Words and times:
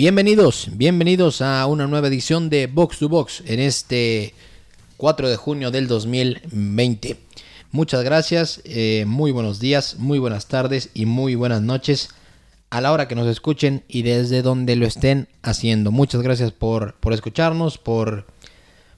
Bienvenidos, 0.00 0.70
bienvenidos 0.72 1.42
a 1.42 1.66
una 1.66 1.86
nueva 1.86 2.08
edición 2.08 2.48
de 2.48 2.68
Box 2.68 3.00
to 3.00 3.10
Box 3.10 3.42
en 3.44 3.60
este 3.60 4.32
4 4.96 5.28
de 5.28 5.36
junio 5.36 5.70
del 5.70 5.88
2020. 5.88 7.18
Muchas 7.70 8.02
gracias, 8.02 8.62
eh, 8.64 9.04
muy 9.06 9.30
buenos 9.30 9.60
días, 9.60 9.96
muy 9.98 10.18
buenas 10.18 10.46
tardes 10.46 10.88
y 10.94 11.04
muy 11.04 11.34
buenas 11.34 11.60
noches 11.60 12.14
a 12.70 12.80
la 12.80 12.92
hora 12.92 13.08
que 13.08 13.14
nos 13.14 13.26
escuchen 13.26 13.84
y 13.88 14.00
desde 14.00 14.40
donde 14.40 14.74
lo 14.74 14.86
estén 14.86 15.28
haciendo. 15.42 15.90
Muchas 15.90 16.22
gracias 16.22 16.50
por, 16.50 16.94
por 16.94 17.12
escucharnos, 17.12 17.76
por, 17.76 18.24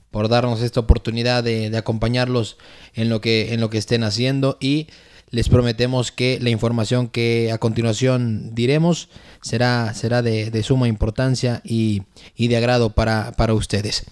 por 0.09 0.29
darnos 0.29 0.61
esta 0.61 0.79
oportunidad 0.79 1.43
de, 1.43 1.69
de, 1.69 1.77
acompañarlos 1.77 2.55
en 2.93 3.09
lo, 3.09 3.19
que, 3.19 3.53
en 3.53 3.59
lo 3.59 3.69
que 3.69 3.77
estén 3.77 4.05
haciendo 4.05 4.57
y 4.61 4.87
les 5.33 5.49
prometemos 5.49 6.11
que 6.11 6.37
la 6.39 6.51
información 6.51 7.07
que 7.07 7.51
a 7.51 7.57
continuación 7.57 8.53
diremos 8.53 9.09
será, 9.41 9.91
será 9.95 10.21
de, 10.21 10.61
suma 10.61 10.87
importancia 10.87 11.59
y, 11.63 12.03
y 12.35 12.49
de 12.49 12.57
agrado 12.57 12.91
para, 12.91 13.31
para, 13.31 13.55
ustedes. 13.55 14.05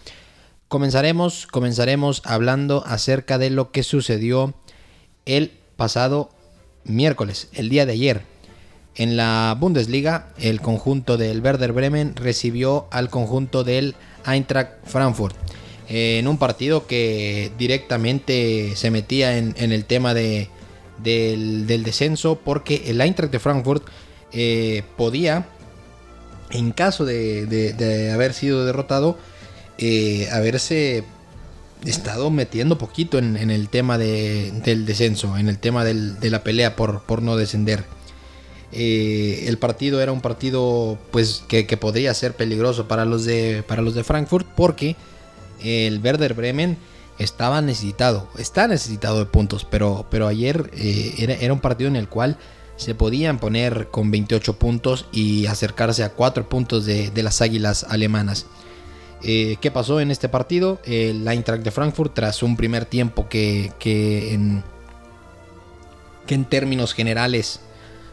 Comenzaremos, 0.68 1.46
comenzaremos 1.46 2.24
hablando 2.26 2.84
acerca 2.88 3.38
de 3.38 3.52
lo 3.52 3.72
que 3.72 3.84
sucedió 3.84 4.56
el 5.26 5.52
pasado 5.76 6.32
miércoles, 6.86 7.50
el 7.54 7.70
día 7.70 7.86
de 7.86 7.94
ayer. 7.94 8.24
En 8.96 9.16
la 9.16 9.56
Bundesliga, 9.60 10.30
el 10.40 10.60
conjunto 10.60 11.18
del 11.18 11.42
Werder 11.42 11.72
Bremen 11.72 12.16
recibió 12.16 12.88
al 12.90 13.12
conjunto 13.12 13.64
del 13.64 13.94
Eintracht 14.26 14.72
Frankfurt 14.86 15.36
en 15.88 16.28
un 16.28 16.40
partido 16.40 16.88
que 16.88 17.52
directamente 17.60 18.76
se 18.76 18.90
metía 18.90 19.38
en 19.38 19.72
el 19.72 19.86
tema 19.86 20.16
de, 20.16 20.50
del, 21.04 21.84
descenso 21.84 22.40
porque 22.44 22.84
el 22.88 23.02
Eintracht 23.02 23.32
de 23.32 23.40
Frankfurt 23.40 23.84
eh, 24.32 24.84
podía, 24.98 25.48
en 26.52 26.72
caso 26.72 27.06
de, 27.06 28.12
haber 28.14 28.34
sido 28.34 28.66
derrotado, 28.66 29.18
eh, 29.78 30.28
haberse 30.32 31.04
estado 31.86 32.30
metiendo 32.30 32.78
poquito 32.78 33.18
en, 33.18 33.36
el 33.36 33.70
tema 33.70 33.98
de, 33.98 34.52
del 34.64 34.86
descenso, 34.86 35.38
en 35.38 35.50
el 35.50 35.58
tema 35.58 35.84
de 35.84 36.30
la 36.30 36.44
pelea 36.44 36.76
por, 36.76 37.22
no 37.22 37.36
descender. 37.36 37.84
Eh, 38.74 39.46
el 39.48 39.58
partido 39.58 40.02
era 40.02 40.14
un 40.14 40.22
partido 40.22 40.98
pues 41.12 41.44
que, 41.50 41.68
que, 41.68 41.76
podría 41.76 42.14
ser 42.14 42.38
peligroso 42.38 42.88
para 42.88 43.04
los 43.04 43.26
de, 43.26 43.64
para 43.68 43.82
los 43.82 43.96
de 43.96 44.06
Frankfurt 44.06 44.48
porque 44.56 44.96
el 45.62 46.00
Werder 46.00 46.34
Bremen 46.36 46.78
estaba 47.18 47.62
necesitado, 47.62 48.28
está 48.38 48.68
necesitado 48.68 49.20
de 49.20 49.26
puntos, 49.26 49.66
pero, 49.70 50.06
pero 50.10 50.28
ayer 50.28 50.72
eh, 50.74 51.38
era, 51.40 51.54
un 51.54 51.60
partido 51.60 51.88
en 51.88 51.96
el 51.96 52.08
cual 52.08 52.38
se 52.78 52.96
podían 52.96 53.40
poner 53.40 53.90
con 53.90 54.10
28 54.10 54.58
puntos 54.58 55.06
y 55.12 55.46
acercarse 55.46 56.04
a 56.04 56.10
4 56.14 56.50
puntos 56.50 56.86
de, 56.86 57.12
de 57.12 57.24
las 57.24 57.42
águilas 57.42 57.86
alemanas. 57.90 58.48
Eh, 59.24 59.58
¿Qué 59.62 59.70
pasó 59.70 60.00
en 60.00 60.10
este 60.10 60.30
partido? 60.30 60.80
El 60.84 61.28
Eintracht 61.28 61.64
de 61.64 61.72
Frankfurt, 61.72 62.14
tras 62.14 62.42
un 62.42 62.58
primer 62.58 62.86
tiempo 62.86 63.30
que, 63.30 63.72
que, 63.78 64.34
en, 64.34 64.64
que 66.26 66.34
en 66.34 66.46
términos 66.46 66.94
generales 66.94 67.60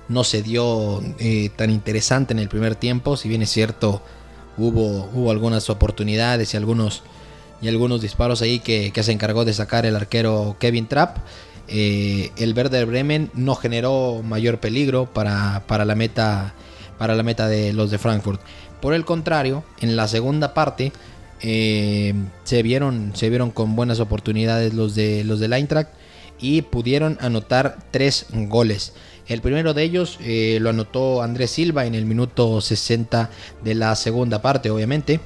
no 0.08 0.24
se 0.24 0.42
dio 0.42 1.02
eh, 1.18 1.50
tan 1.56 1.70
interesante 1.70 2.32
en 2.34 2.38
el 2.38 2.48
primer 2.48 2.74
tiempo, 2.74 3.16
si 3.16 3.28
bien 3.28 3.42
es 3.42 3.50
cierto, 3.50 4.02
hubo, 4.58 5.08
hubo 5.14 5.30
algunas 5.30 5.70
oportunidades 5.70 6.52
y 6.52 6.56
algunos 6.56 7.02
y 7.60 7.68
algunos 7.68 8.00
disparos 8.00 8.42
ahí 8.42 8.60
que, 8.60 8.92
que 8.92 9.02
se 9.02 9.12
encargó 9.12 9.44
de 9.44 9.52
sacar 9.52 9.86
el 9.86 9.96
arquero 9.96 10.56
Kevin 10.58 10.86
Trapp. 10.86 11.18
Eh, 11.68 12.30
el 12.38 12.54
Werder 12.54 12.86
Bremen 12.86 13.30
no 13.34 13.54
generó 13.54 14.22
mayor 14.22 14.58
peligro 14.58 15.06
para, 15.06 15.64
para, 15.66 15.84
la 15.84 15.94
meta, 15.94 16.54
para 16.96 17.14
la 17.14 17.22
meta 17.22 17.48
de 17.48 17.72
los 17.72 17.90
de 17.90 17.98
Frankfurt. 17.98 18.40
Por 18.80 18.94
el 18.94 19.04
contrario, 19.04 19.64
en 19.80 19.96
la 19.96 20.08
segunda 20.08 20.54
parte 20.54 20.92
eh, 21.42 22.14
se, 22.44 22.62
vieron, 22.62 23.12
se 23.14 23.28
vieron 23.28 23.50
con 23.50 23.76
buenas 23.76 24.00
oportunidades 24.00 24.72
los 24.72 24.94
de 24.94 25.24
los 25.24 25.40
del 25.40 25.52
Eintracht 25.52 25.90
y 26.40 26.62
pudieron 26.62 27.18
anotar 27.20 27.78
tres 27.90 28.26
goles. 28.32 28.94
El 29.26 29.42
primero 29.42 29.74
de 29.74 29.82
ellos 29.82 30.18
eh, 30.22 30.58
lo 30.60 30.70
anotó 30.70 31.22
Andrés 31.22 31.50
Silva 31.50 31.84
en 31.84 31.94
el 31.94 32.06
minuto 32.06 32.62
60 32.62 33.28
de 33.62 33.74
la 33.74 33.94
segunda 33.94 34.40
parte, 34.40 34.70
obviamente. 34.70 35.20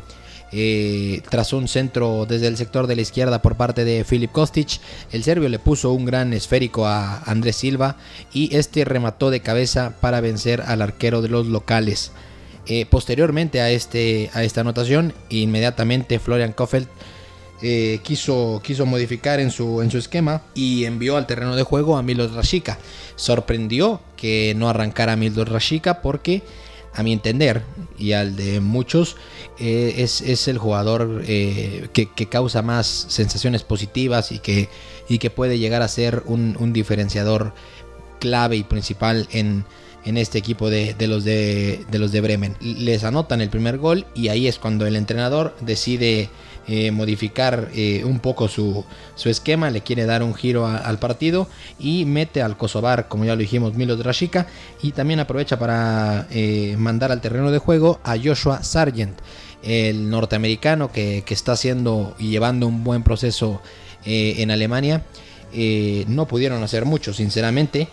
Eh, 0.55 1.23
tras 1.31 1.55
un 1.55 1.67
centro 1.67 2.27
desde 2.27 2.47
el 2.47 2.59
sector 2.59 2.87
de 2.87 2.95
la 2.95 3.03
izquierda 3.03 3.41
por 3.41 3.57
parte 3.57 3.85
de 3.87 4.05
Filip 4.05 4.33
Kostic, 4.33 4.81
el 5.11 5.25
serbio 5.25 5.49
le 5.49 5.59
puso 5.59 5.93
un 5.93 6.05
gran 6.05 6.35
esférico 6.35 6.87
a 6.87 7.23
Andrés 7.23 7.57
Silva 7.57 7.97
y 8.35 8.55
este 8.55 8.85
remató 8.85 9.31
de 9.31 9.41
cabeza 9.41 9.95
para 10.01 10.21
vencer 10.21 10.61
al 10.61 10.83
arquero 10.83 11.23
de 11.23 11.29
los 11.29 11.47
locales. 11.47 12.13
Eh, 12.67 12.87
posteriormente 12.87 13.61
a, 13.61 13.71
este, 13.71 14.31
a 14.35 14.45
esta 14.45 14.61
anotación, 14.61 15.15
inmediatamente 15.31 16.19
Florian 16.19 16.53
Kofeld 16.53 16.87
eh, 17.63 18.01
quiso, 18.03 18.61
quiso 18.63 18.87
modificar 18.87 19.41
en 19.41 19.51
su, 19.51 19.83
en 19.83 19.91
su 19.91 19.99
esquema 19.99 20.43
y 20.55 20.85
envió 20.85 21.17
al 21.17 21.27
terreno 21.27 21.57
de 21.57 21.63
juego 21.63 21.97
a 21.97 22.03
Milos 22.03 22.35
Rashica. 22.35 22.79
Sorprendió 23.17 24.01
que 24.17 24.53
no 24.57 24.69
arrancara 24.69 25.13
a 25.13 25.17
Milos 25.17 25.49
Rashica 25.49 26.03
porque 26.03 26.43
a 26.95 27.03
mi 27.03 27.13
entender 27.13 27.63
y 27.99 28.13
al 28.13 28.37
de 28.37 28.61
muchos, 28.61 29.17
eh, 29.59 29.95
es, 29.99 30.21
es, 30.21 30.49
el 30.49 30.59
jugador 30.59 31.23
eh, 31.27 31.89
que, 31.93 32.11
que, 32.11 32.27
causa 32.27 32.63
más 32.63 33.07
sensaciones 33.09 33.63
positivas 33.63 34.33
y 34.33 34.39
que, 34.39 34.69
y 35.09 35.19
que 35.19 35.31
puede 35.31 35.59
llegar 35.59 35.83
a 35.83 35.89
ser 35.89 36.23
un, 36.27 36.57
un 36.59 36.73
diferenciador 36.73 37.55
clave 38.19 38.57
y 38.57 38.63
principal 38.63 39.27
en, 39.33 39.65
en 40.05 40.17
este 40.17 40.39
equipo 40.39 40.71
de, 40.71 40.95
de, 40.95 41.07
los 41.07 41.25
de, 41.25 41.85
de, 41.91 41.99
los 41.99 42.13
de 42.13 42.21
Bremen. 42.21 42.57
Les 42.61 43.05
anotan 43.05 43.41
el 43.41 43.51
primer 43.51 43.79
gol 43.79 44.07
y 44.15 44.29
ahí 44.29 44.49
es 44.49 44.59
cuando 44.59 44.87
el 44.87 44.97
entrenador 44.97 45.57
decide 45.61 46.29
eh, 46.69 46.93
modificar 46.93 47.71
eh, 47.75 48.05
un 48.05 48.21
poco 48.21 48.47
su, 48.47 48.85
su, 49.17 49.29
esquema, 49.29 49.71
le 49.71 49.81
quiere 49.81 50.07
dar 50.07 50.23
un 50.23 50.33
giro 50.33 50.67
al 50.67 50.99
partido 50.99 51.49
y 51.81 52.05
mete 52.05 52.41
al 52.41 52.57
Kosovar, 52.57 53.09
como 53.09 53.25
ya 53.25 53.35
lo 53.35 53.41
dijimos, 53.41 53.75
Milos 53.75 53.99
Drashica 53.99 54.47
y 54.81 54.93
también 54.93 55.19
aprovecha 55.19 55.59
para 55.59 56.29
eh, 56.31 56.77
mandar 56.79 57.11
al 57.11 57.21
terreno 57.21 57.51
de 57.51 57.59
juego 57.59 57.99
a 58.05 58.17
Joshua 58.17 58.63
Sargent, 58.63 59.19
el 59.65 60.09
norteamericano 60.09 60.93
que, 60.93 61.25
que 61.27 61.35
está 61.35 61.53
haciendo 61.53 62.15
y 62.19 62.31
llevando 62.31 62.69
un 62.69 62.85
buen 62.85 63.03
proceso 63.03 63.61
en 64.05 64.51
Alemania. 64.51 65.05
no 66.09 66.27
pudieron 66.27 66.63
hacer 66.63 66.85
mucho, 66.85 67.13
sinceramente. 67.13 67.89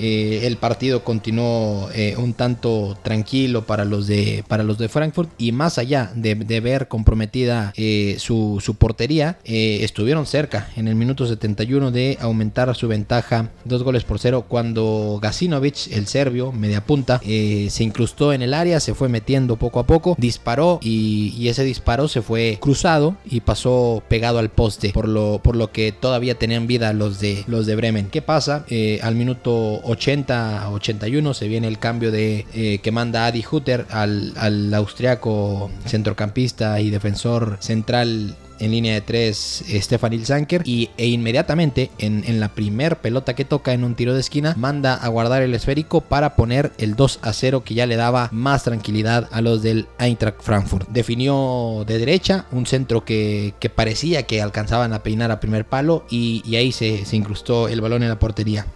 Eh, 0.00 0.46
el 0.46 0.56
partido 0.56 1.04
continuó 1.04 1.90
eh, 1.94 2.14
un 2.16 2.32
tanto 2.32 2.96
tranquilo 3.02 3.66
para 3.66 3.84
los 3.84 4.06
de, 4.06 4.42
para 4.48 4.62
los 4.62 4.78
de 4.78 4.88
Frankfurt 4.88 5.30
y 5.36 5.52
más 5.52 5.76
allá 5.76 6.10
de, 6.14 6.34
ver 6.60 6.88
comprometida 6.88 7.72
eh, 7.76 8.16
su, 8.18 8.60
su, 8.62 8.76
portería, 8.76 9.38
estuvieron 9.44 10.26
cerca 10.26 10.68
en 10.76 10.88
el 10.88 10.94
minuto 10.94 11.26
71 11.26 11.90
de 11.90 12.16
aumentar 12.20 12.74
su 12.74 12.88
ventaja 12.88 13.50
dos 13.64 13.82
goles 13.82 14.04
por 14.04 14.18
cero 14.18 14.46
cuando 14.48 15.18
Gasinovic, 15.20 15.92
el 15.92 16.06
serbio, 16.06 16.52
media 16.52 16.84
punta, 16.84 17.20
se 17.20 17.84
incrustó 17.84 18.32
en 18.32 18.42
el 18.42 18.54
área, 18.54 18.80
se 18.80 18.94
fue 18.94 19.08
metiendo 19.08 19.56
poco 19.56 19.80
a 19.80 19.86
poco, 19.86 20.16
disparó 20.18 20.78
y, 20.82 21.34
y, 21.36 21.48
ese 21.48 21.64
disparo 21.64 22.08
se 22.08 22.22
fue 22.22 22.58
cruzado 22.60 23.16
y 23.28 23.40
pasó 23.40 24.02
pegado 24.08 24.38
al 24.38 24.50
poste, 24.50 24.92
por 24.92 25.08
lo, 25.08 25.40
por 25.42 25.56
lo 25.56 25.72
que 25.72 25.92
todavía 25.92 26.36
tenían 26.36 26.66
vida 26.66 26.92
los 26.92 27.20
de, 27.20 27.44
los 27.46 27.66
de 27.66 27.76
Bremen. 27.76 28.08
¿Qué 28.10 28.22
pasa? 28.22 28.64
al 29.02 29.14
minuto 29.14 29.80
80 29.90 30.62
a 30.62 30.70
81 30.70 31.34
se 31.34 31.48
viene 31.48 31.68
el 31.68 31.78
cambio 31.78 32.10
de 32.10 32.46
eh, 32.54 32.78
que 32.78 32.92
manda 32.92 33.26
Adi 33.26 33.44
Hutter 33.50 33.86
al, 33.90 34.32
al 34.36 34.72
austriaco 34.72 35.70
centrocampista 35.86 36.80
y 36.80 36.90
defensor 36.90 37.56
central 37.60 38.36
en 38.60 38.70
línea 38.70 38.94
de 38.94 39.00
tres 39.00 39.64
Stefan 39.68 40.12
Ilzanker 40.12 40.62
y 40.64 40.90
e 40.96 41.08
inmediatamente 41.08 41.90
en, 41.98 42.22
en, 42.26 42.40
la 42.40 42.48
primer 42.48 42.98
pelota 42.98 43.34
que 43.34 43.44
toca 43.44 43.72
en 43.72 43.84
un 43.84 43.94
tiro 43.94 44.14
de 44.14 44.20
esquina 44.20 44.54
manda 44.56 44.94
a 44.94 45.08
guardar 45.08 45.42
el 45.42 45.54
esférico 45.54 46.02
para 46.02 46.36
poner 46.36 46.72
el 46.78 46.94
2 46.94 47.20
a 47.22 47.32
0 47.32 47.64
que 47.64 47.74
ya 47.74 47.86
le 47.86 47.96
daba 47.96 48.28
más 48.32 48.64
tranquilidad 48.64 49.28
a 49.32 49.40
los 49.40 49.62
del 49.62 49.88
Eintracht 49.98 50.42
Frankfurt. 50.42 50.88
Definió 50.90 51.84
de 51.86 51.98
derecha 51.98 52.44
un 52.52 52.66
centro 52.66 53.04
que, 53.04 53.54
que 53.58 53.70
parecía 53.70 54.24
que 54.24 54.42
alcanzaban 54.42 54.92
a 54.92 55.02
peinar 55.02 55.30
a 55.30 55.40
primer 55.40 55.64
palo 55.64 56.04
y, 56.10 56.42
y 56.44 56.56
ahí 56.56 56.70
se, 56.70 57.06
se 57.06 57.16
incrustó 57.16 57.68
el 57.68 57.80
balón 57.80 58.02
en 58.02 58.10
la 58.10 58.18
portería. 58.18 58.66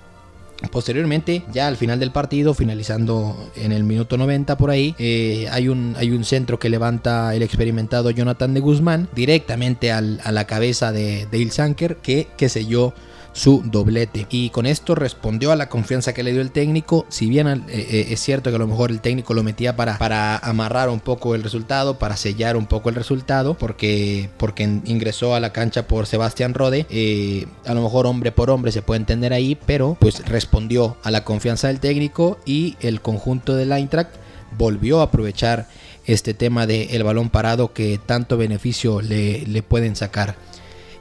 Posteriormente, 0.71 1.43
ya 1.53 1.67
al 1.67 1.77
final 1.77 1.99
del 2.01 2.11
partido, 2.11 2.55
finalizando 2.55 3.51
en 3.57 3.73
el 3.73 3.85
minuto 3.85 4.17
90 4.17 4.57
por 4.57 4.71
ahí, 4.71 4.95
eh, 4.99 5.49
hay, 5.51 5.69
un, 5.69 5.95
hay 5.99 6.11
un 6.11 6.25
centro 6.25 6.59
que 6.59 6.69
levanta 6.69 7.35
el 7.35 7.43
experimentado 7.43 8.11
Jonathan 8.11 8.55
de 8.55 8.61
Guzmán 8.61 9.09
directamente 9.15 9.93
al, 9.93 10.21
a 10.25 10.33
la 10.33 10.47
cabeza 10.47 10.93
de, 10.93 11.27
de 11.31 11.39
Ilsanker 11.39 11.97
que, 11.97 12.29
que 12.37 12.49
selló 12.49 12.95
su 13.35 13.63
doblete. 13.65 14.27
Y 14.31 14.49
con 14.51 14.65
esto 14.65 14.95
respondió 14.95 15.53
a 15.53 15.57
la 15.57 15.69
confianza 15.69 16.15
que 16.15 16.23
le 16.23 16.33
dio 16.33 16.41
el 16.41 16.53
técnico. 16.53 17.05
Si 17.11 17.27
bien 17.29 17.47
eh, 17.47 17.63
eh, 17.69 18.07
es 18.11 18.21
cierto 18.21 18.49
que 18.49 18.57
a 18.57 18.59
lo 18.59 18.67
mejor 18.67 18.91
el 18.91 19.01
técnico 19.01 19.35
lo 19.35 19.43
metía 19.43 19.77
para, 19.77 19.99
para 19.99 20.39
amarrar 20.39 20.89
un 20.89 21.01
poco 21.01 21.35
el 21.35 21.43
resultado, 21.43 21.99
para 21.99 22.17
sellar 22.17 22.57
un 22.57 22.67
poco 22.67 22.89
el 22.89 22.95
resultado, 22.95 23.55
porque, 23.55 24.31
porque 24.39 24.63
ingresó 24.63 25.35
a 25.35 25.41
la 25.41 25.53
cancha 25.53 25.87
por 25.87 26.07
Sebastián 26.07 26.55
Rode. 26.55 26.87
Eh, 26.89 27.47
a 27.67 27.75
lo 27.75 27.83
mejor 27.83 28.07
hombre 28.07 28.33
por 28.33 28.51
hombre 28.51 28.73
se 28.73 28.83
puede 28.83 29.01
entender 29.01 29.33
ahí, 29.33 29.59
pero 29.67 29.97
pues 30.01 30.27
respondió 30.27 30.97
a 31.03 31.11
la 31.11 31.25
confianza 31.25 31.69
del 31.69 31.81
técnico 31.81 32.39
y 32.47 32.77
el 32.81 33.01
conjunto 33.03 33.57
del 33.57 33.73
Eintracht 33.73 34.15
volvió 34.57 35.01
a 35.01 35.05
aprovechar 35.05 35.67
este 36.07 36.35
tema 36.35 36.67
del 36.67 36.91
el 36.91 37.03
balón 37.03 37.31
parado 37.31 37.73
que 37.73 37.99
tanto 37.99 38.37
beneficio 38.37 39.01
le, 39.01 39.41
le, 39.47 39.63
pueden 39.63 39.97
sacar. 39.97 40.37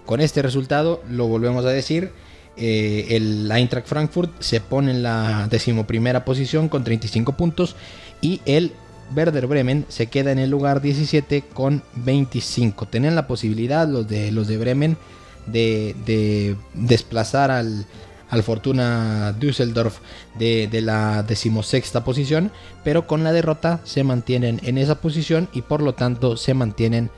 Con 0.06 0.20
este 0.20 0.42
resultado, 0.42 1.04
lo 1.10 1.28
volvemos 1.28 1.66
a 1.66 1.70
decir, 1.70 2.12
eh, 2.56 3.08
el 3.12 3.52
Eintracht 3.52 3.88
Frankfurt 3.88 4.32
se 4.40 4.62
pone 4.62 4.92
en 4.92 5.04
la 5.04 5.48
decimoprimera 5.50 6.24
posición 6.24 6.70
con 6.70 6.84
35 6.84 7.34
puntos 7.34 7.76
y 8.22 8.42
el 8.46 8.72
Werder 9.16 9.48
Bremen 9.48 9.86
se 9.90 10.08
queda 10.08 10.32
en 10.32 10.40
el 10.40 10.50
lugar 10.50 10.82
17 10.82 11.44
con 11.54 11.84
25. 11.96 12.88
Tienen 12.88 13.16
la 13.16 13.28
posibilidad 13.28 13.88
los 13.88 14.08
de, 14.08 14.32
los 14.32 14.48
de 14.48 14.58
Bremen 14.58 14.98
de, 15.48 15.96
de 16.06 16.56
desplazar 16.74 17.52
al, 17.52 17.86
al 18.30 18.44
Fortuna 18.44 19.34
Düsseldorf 19.34 20.00
de, 20.38 20.68
de, 20.72 20.82
la 20.82 21.24
decimosexta 21.24 22.04
posición, 22.04 22.52
pero 22.84 23.08
con 23.08 23.24
la 23.24 23.34
derrota 23.34 23.82
se 23.84 24.04
mantienen 24.04 24.62
en 24.64 24.78
esa 24.78 25.02
posición 25.02 25.50
y 25.54 25.64
por 25.64 25.82
lo 25.82 25.94
tanto 25.94 26.38
se 26.38 26.54
mantienen 26.54 27.10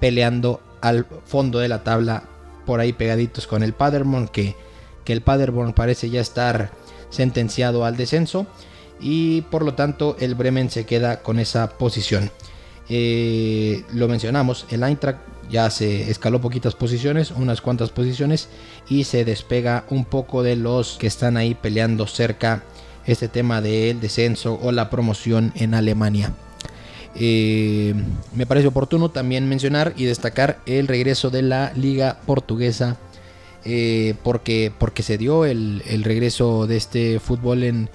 peleando 0.00 0.60
al 0.80 1.06
fondo 1.24 1.58
de 1.58 1.68
la 1.68 1.84
tabla 1.84 2.24
por 2.66 2.80
ahí 2.80 2.92
pegaditos 2.92 3.46
con 3.46 3.62
el 3.62 3.72
Paderborn 3.72 4.28
que, 4.28 4.54
que 5.08 5.14
el 5.14 5.22
Paderborn 5.22 5.72
parece 5.72 6.10
ya 6.10 6.20
estar 6.20 6.70
sentenciado 7.08 7.86
al 7.86 7.96
descenso 7.96 8.46
y 9.00 9.40
por 9.40 9.64
lo 9.64 9.72
tanto 9.72 10.18
el 10.20 10.34
Bremen 10.34 10.68
se 10.68 10.84
queda 10.84 11.22
con 11.22 11.38
esa 11.38 11.78
posición. 11.78 12.30
Eh, 12.90 13.84
lo 13.94 14.06
mencionamos, 14.06 14.66
el 14.68 14.82
Eintracht 14.82 15.20
ya 15.50 15.70
se 15.70 16.10
escaló 16.10 16.42
poquitas 16.42 16.74
posiciones, 16.74 17.30
unas 17.30 17.62
cuantas 17.62 17.88
posiciones 17.88 18.50
y 18.86 19.04
se 19.04 19.24
despega 19.24 19.86
un 19.88 20.04
poco 20.04 20.42
de 20.42 20.56
los 20.56 20.98
que 20.98 21.06
están 21.06 21.38
ahí 21.38 21.54
peleando 21.54 22.06
cerca 22.06 22.62
este 23.06 23.28
tema 23.28 23.62
del 23.62 24.00
descenso 24.00 24.60
o 24.62 24.72
la 24.72 24.90
promoción 24.90 25.52
en 25.54 25.72
Alemania. 25.72 26.34
Eh, 27.14 27.94
me 28.34 28.44
parece 28.44 28.66
oportuno 28.66 29.08
también 29.08 29.48
mencionar 29.48 29.94
y 29.96 30.04
destacar 30.04 30.58
el 30.66 30.86
regreso 30.86 31.30
de 31.30 31.40
la 31.40 31.72
liga 31.74 32.18
portuguesa 32.26 32.98
eh, 33.64 34.14
porque, 34.22 34.72
porque 34.78 35.02
se 35.02 35.18
dio 35.18 35.44
el, 35.44 35.82
regreso 36.04 36.66
de 36.66 36.76
este 36.76 37.18
fútbol 37.18 37.64
en, 37.64 37.90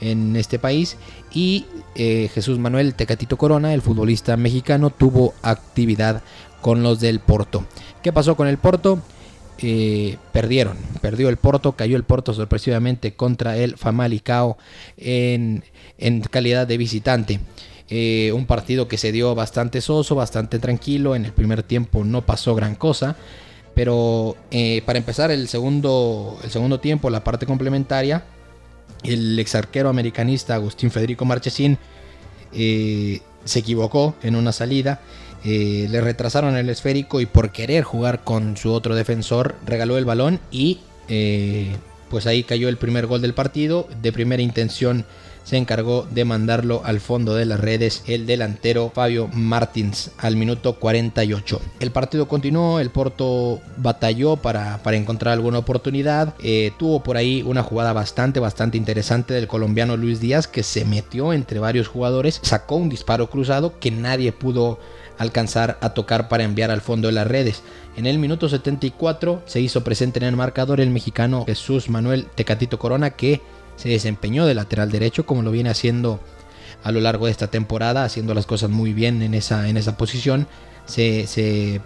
en 0.00 0.36
este 0.36 0.58
país 0.58 0.96
y 1.32 1.66
eh, 1.94 2.28
Jesús 2.34 2.58
Manuel 2.58 2.94
Tecatito 2.94 3.36
Corona, 3.36 3.74
el 3.74 3.82
futbolista 3.82 4.36
mexicano, 4.36 4.90
tuvo 4.90 5.34
actividad 5.42 6.22
con 6.60 6.82
los 6.82 7.00
del 7.00 7.20
Porto. 7.20 7.64
¿Qué 8.02 8.12
pasó 8.12 8.36
con 8.36 8.48
el 8.48 8.58
Porto? 8.58 9.00
Eh, 9.58 10.16
perdieron, 10.32 10.76
perdió 11.00 11.28
el 11.28 11.36
Porto, 11.36 11.72
cayó 11.72 11.96
el 11.96 12.04
Porto 12.04 12.34
sorpresivamente 12.34 13.14
contra 13.14 13.56
el 13.56 13.76
Famalicao 13.76 14.58
en, 14.96 15.62
en 15.96 16.20
calidad 16.22 16.66
de 16.66 16.76
visitante. 16.76 17.40
Un 17.90 18.46
partido 18.46 18.88
que 18.88 18.98
se 18.98 19.12
dio 19.12 19.36
bastante 19.36 19.80
soso, 19.80 20.16
bastante 20.16 20.58
tranquilo. 20.58 21.14
En 21.14 21.26
el 21.26 21.32
primer 21.32 21.62
tiempo 21.62 22.02
no 22.02 22.22
pasó 22.26 22.56
gran 22.56 22.74
cosa. 22.74 23.16
Pero 23.74 24.36
para 24.86 24.98
empezar 24.98 25.30
el 25.30 25.48
segundo, 25.48 26.38
el 26.44 26.50
segundo 26.50 26.78
tiempo, 26.78 27.10
la 27.10 27.24
parte 27.24 27.44
complementaria, 27.44 28.24
el 29.04 29.38
ex 29.38 29.54
arquero 29.54 29.88
americanista 29.88 30.54
Agustín 30.54 30.90
Federico 30.90 31.24
Marchesín 31.24 31.78
eh, 32.52 33.20
se 33.44 33.58
equivocó 33.58 34.14
en 34.22 34.36
una 34.36 34.52
salida. 34.52 35.00
Eh, 35.44 35.86
le 35.90 36.00
retrasaron 36.00 36.56
el 36.56 36.70
esférico 36.70 37.20
y 37.20 37.26
por 37.26 37.52
querer 37.52 37.84
jugar 37.84 38.24
con 38.24 38.56
su 38.56 38.72
otro 38.72 38.94
defensor 38.94 39.56
regaló 39.66 39.98
el 39.98 40.06
balón 40.06 40.40
y 40.50 40.80
eh, 41.08 41.76
pues 42.08 42.26
ahí 42.26 42.44
cayó 42.44 42.70
el 42.70 42.78
primer 42.78 43.06
gol 43.06 43.20
del 43.20 43.34
partido. 43.34 43.86
De 44.00 44.12
primera 44.12 44.42
intención 44.42 45.04
se 45.44 45.56
encargó 45.56 46.06
de 46.10 46.24
mandarlo 46.24 46.82
al 46.84 47.00
fondo 47.00 47.34
de 47.34 47.44
las 47.44 47.60
redes 47.60 48.02
el 48.06 48.26
delantero 48.26 48.90
Fabio 48.94 49.28
Martins 49.32 50.10
al 50.18 50.36
minuto 50.36 50.74
48. 50.74 51.60
El 51.80 51.90
partido 51.90 52.26
continuó, 52.26 52.80
el 52.80 52.90
Porto 52.90 53.60
batalló 53.76 54.36
para, 54.36 54.78
para 54.82 54.96
encontrar 54.96 55.34
alguna 55.34 55.58
oportunidad, 55.58 56.34
eh, 56.42 56.72
tuvo 56.78 57.02
por 57.02 57.16
ahí 57.16 57.42
una 57.42 57.62
jugada 57.62 57.92
bastante, 57.92 58.40
bastante 58.40 58.78
interesante 58.78 59.34
del 59.34 59.46
colombiano 59.46 59.96
Luis 59.96 60.20
Díaz 60.20 60.48
que 60.48 60.62
se 60.62 60.84
metió 60.84 61.32
entre 61.32 61.58
varios 61.58 61.88
jugadores, 61.88 62.40
sacó 62.42 62.76
un 62.76 62.88
disparo 62.88 63.30
cruzado 63.30 63.78
que 63.78 63.90
nadie 63.90 64.32
pudo 64.32 64.78
alcanzar 65.18 65.78
a 65.80 65.90
tocar 65.90 66.28
para 66.28 66.44
enviar 66.44 66.70
al 66.70 66.80
fondo 66.80 67.08
de 67.08 67.14
las 67.14 67.26
redes. 67.26 67.62
En 67.96 68.06
el 68.06 68.18
minuto 68.18 68.48
74 68.48 69.42
se 69.46 69.60
hizo 69.60 69.84
presente 69.84 70.18
en 70.18 70.24
el 70.24 70.36
marcador 70.36 70.80
el 70.80 70.90
mexicano 70.90 71.44
Jesús 71.46 71.88
Manuel 71.88 72.26
Tecatito 72.34 72.78
Corona 72.78 73.10
que 73.10 73.40
se 73.76 73.88
desempeñó 73.88 74.46
de 74.46 74.54
lateral 74.54 74.90
derecho 74.90 75.26
como 75.26 75.42
lo 75.42 75.50
viene 75.50 75.70
haciendo 75.70 76.20
a 76.82 76.92
lo 76.92 77.00
largo 77.00 77.26
de 77.26 77.32
esta 77.32 77.48
temporada, 77.48 78.04
haciendo 78.04 78.34
las 78.34 78.46
cosas 78.46 78.70
muy 78.70 78.92
bien 78.92 79.22
en 79.22 79.34
esa, 79.34 79.68
en 79.68 79.76
esa 79.76 79.96
posición. 79.96 80.46
Se, 80.86 81.26
se, 81.26 81.80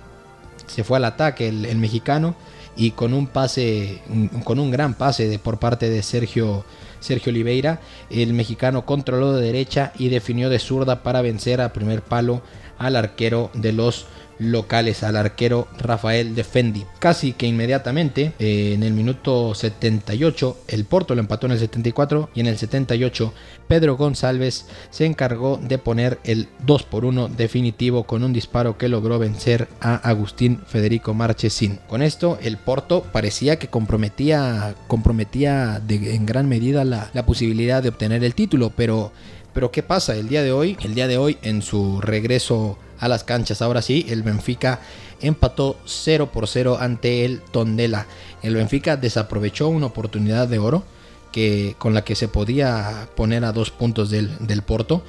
fue 0.84 0.96
al 0.96 1.04
ataque 1.04 1.48
el, 1.48 1.76
mexicano 1.76 2.34
y 2.76 2.90
con 2.90 3.14
un 3.14 3.28
pase, 3.28 4.02
con 4.44 4.58
un 4.58 4.70
gran 4.70 4.94
pase 4.94 5.28
de, 5.28 5.38
por 5.38 5.58
parte 5.58 5.88
de 5.88 6.02
Sergio, 6.02 6.64
Sergio 7.00 7.30
Oliveira, 7.30 7.80
el 8.10 8.34
mexicano 8.34 8.84
controló 8.84 9.34
de 9.34 9.46
derecha 9.46 9.92
y 9.98 10.08
definió 10.08 10.50
de 10.50 10.58
zurda 10.58 11.02
para 11.04 11.22
vencer 11.22 11.60
a 11.60 11.72
primer 11.72 12.02
palo 12.02 12.42
al 12.76 12.96
arquero 12.96 13.50
de 13.54 13.72
los 13.72 14.06
locales 14.38 15.02
al 15.02 15.16
arquero 15.16 15.68
Rafael 15.78 16.34
Defendi. 16.34 16.84
Casi 16.98 17.32
que 17.32 17.46
inmediatamente, 17.46 18.32
eh, 18.38 18.72
en 18.74 18.82
el 18.82 18.92
minuto 18.92 19.54
78, 19.54 20.56
el 20.68 20.84
Porto 20.84 21.14
lo 21.14 21.20
empató 21.20 21.46
en 21.46 21.52
el 21.52 21.58
74 21.58 22.30
y 22.34 22.40
en 22.40 22.46
el 22.46 22.58
78 22.58 23.32
Pedro 23.66 23.96
González 23.96 24.66
se 24.90 25.04
encargó 25.04 25.58
de 25.62 25.78
poner 25.78 26.18
el 26.24 26.48
2 26.64 26.82
por 26.84 27.04
1 27.04 27.28
definitivo 27.28 28.04
con 28.04 28.24
un 28.24 28.32
disparo 28.32 28.78
que 28.78 28.88
logró 28.88 29.18
vencer 29.18 29.68
a 29.80 29.96
Agustín 29.96 30.60
Federico 30.66 31.14
Marchesín. 31.14 31.78
Con 31.88 32.02
esto 32.02 32.38
el 32.42 32.56
Porto 32.56 33.02
parecía 33.12 33.58
que 33.58 33.68
comprometía, 33.68 34.74
comprometía 34.86 35.82
en 35.88 36.26
gran 36.26 36.48
medida 36.48 36.84
la, 36.84 37.10
la 37.12 37.26
posibilidad 37.26 37.82
de 37.82 37.90
obtener 37.90 38.24
el 38.24 38.34
título, 38.34 38.72
pero 38.74 39.12
pero 39.52 39.72
¿qué 39.72 39.82
pasa? 39.82 40.14
El 40.14 40.28
día 40.28 40.44
de 40.44 40.52
hoy, 40.52 40.76
el 40.84 40.94
día 40.94 41.08
de 41.08 41.18
hoy 41.18 41.36
en 41.42 41.62
su 41.62 42.00
regreso 42.00 42.78
a 43.00 43.08
las 43.08 43.24
canchas. 43.24 43.62
Ahora 43.62 43.82
sí, 43.82 44.06
el 44.08 44.22
Benfica 44.22 44.80
empató 45.20 45.76
0 45.84 46.30
por 46.32 46.46
0 46.46 46.78
ante 46.80 47.24
el 47.24 47.40
Tondela. 47.40 48.06
El 48.42 48.54
Benfica 48.54 48.96
desaprovechó 48.96 49.68
una 49.68 49.86
oportunidad 49.86 50.48
de 50.48 50.58
oro 50.58 50.84
que, 51.32 51.74
con 51.78 51.94
la 51.94 52.04
que 52.04 52.14
se 52.14 52.28
podía 52.28 53.08
poner 53.14 53.44
a 53.44 53.52
dos 53.52 53.70
puntos 53.70 54.10
del, 54.10 54.62
Porto. 54.66 55.02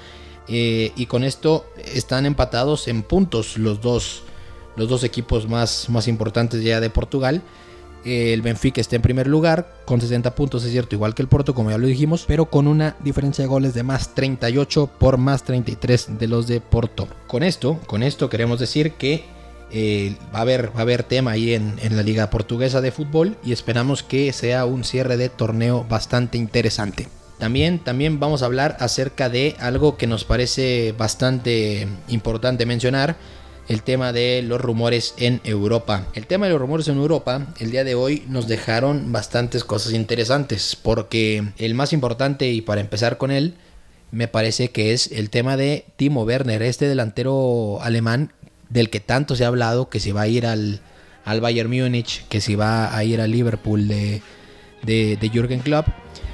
Eh, 0.48 0.92
y 0.96 1.06
con 1.06 1.24
esto 1.24 1.66
están 1.94 2.26
empatados 2.26 2.88
en 2.88 3.04
puntos 3.04 3.58
los 3.58 3.82
dos, 3.82 4.24
los 4.76 4.90
dos 4.90 5.04
equipos 5.04 5.48
más, 5.48 5.90
más 5.90 6.08
importantes 6.08 6.64
ya 6.64 6.80
de 6.80 6.90
Portugal. 6.90 7.44
El 8.06 8.42
Benfica 8.42 8.80
está 8.80 8.96
en 8.96 9.02
primer 9.02 9.28
lugar 9.28 9.74
con 9.86 10.00
60 10.00 10.34
puntos, 10.34 10.64
es 10.64 10.72
cierto, 10.72 10.96
igual 10.96 11.14
que 11.14 11.22
el 11.22 11.28
Porto, 11.28 11.54
como 11.54 11.70
ya 11.70 11.78
lo 11.78 11.88
dijimos, 11.88 12.26
pero 12.28 12.50
con 12.50 12.68
una 12.68 12.96
diferencia 13.04 13.44
de 13.44 13.50
goles 13.50 13.74
de 13.74 13.84
más 13.84 14.16
38 14.16 14.90
por 14.98 15.18
más 15.18 15.44
33 15.44 16.18
de 16.18 16.28
los 16.28 16.48
de 16.48 16.62
Porto. 16.62 17.08
Con 17.28 17.44
esto, 17.44 17.80
con 17.88 18.04
esto 18.04 18.30
queremos 18.30 18.60
decir 18.60 18.94
que 18.94 19.26
eh, 19.72 20.16
va, 20.34 20.40
a 20.40 20.42
haber, 20.44 20.70
va 20.70 20.80
a 20.80 20.82
haber 20.82 21.04
tema 21.04 21.32
ahí 21.32 21.54
en, 21.54 21.76
en, 21.82 21.96
la 21.96 22.04
Liga 22.04 22.30
Portuguesa 22.30 22.82
de 22.82 22.92
Fútbol 22.92 23.36
y 23.44 23.52
esperamos 23.52 24.02
que 24.02 24.34
sea 24.34 24.66
un 24.66 24.84
cierre 24.84 25.18
de 25.18 25.30
torneo 25.30 25.86
bastante 25.88 26.38
interesante. 26.38 27.08
También, 27.38 27.80
también 27.80 28.20
vamos 28.20 28.42
a 28.42 28.48
hablar 28.48 28.76
acerca 28.80 29.30
de 29.30 29.56
algo 29.60 29.96
que 29.96 30.08
nos 30.08 30.26
parece 30.26 30.94
bastante 30.98 31.88
importante 32.10 32.66
mencionar 32.66 33.16
el 33.70 33.84
tema 33.84 34.12
de 34.12 34.42
los 34.42 34.60
rumores 34.60 35.14
en 35.18 35.40
Europa. 35.44 36.08
El 36.16 36.26
tema 36.26 36.48
de 36.48 36.52
los 36.52 36.60
rumores 36.60 36.88
en 36.88 36.98
Europa, 36.98 37.54
el 37.60 37.70
día 37.70 37.84
de 37.84 37.94
hoy 37.94 38.24
nos 38.28 38.48
dejaron 38.48 39.12
bastantes 39.12 39.64
cosas 39.64 39.94
interesantes, 39.94 40.76
porque 40.76 41.44
el 41.58 41.76
más 41.76 41.94
importante 41.94 42.50
y 42.52 42.62
para 42.62 42.82
empezar 42.82 43.18
con 43.18 43.30
él, 43.30 43.54
me 44.12 44.28
parece 44.28 44.72
que 44.72 44.92
es 44.92 45.12
el 45.12 45.30
tema 45.30 45.56
de 45.56 45.86
Timo 45.96 46.24
Werner, 46.24 46.64
este 46.64 46.88
delantero 46.88 47.80
alemán 47.84 48.34
del 48.70 48.90
que 48.90 49.00
tanto 49.00 49.36
se 49.36 49.46
ha 49.46 49.50
hablado, 49.50 49.90
que 49.90 50.00
se 50.00 50.14
va 50.14 50.22
a 50.22 50.28
ir 50.28 50.48
al, 50.48 50.82
al 51.24 51.40
Bayern 51.40 51.70
Múnich, 51.70 52.28
que 52.28 52.42
se 52.42 52.56
va 52.56 52.96
a 52.96 53.04
ir 53.04 53.22
al 53.22 53.32
Liverpool 53.32 53.88
de, 53.88 54.24
de, 54.82 55.16
de 55.16 55.30
Jürgen 55.30 55.60
Klopp. 55.60 55.88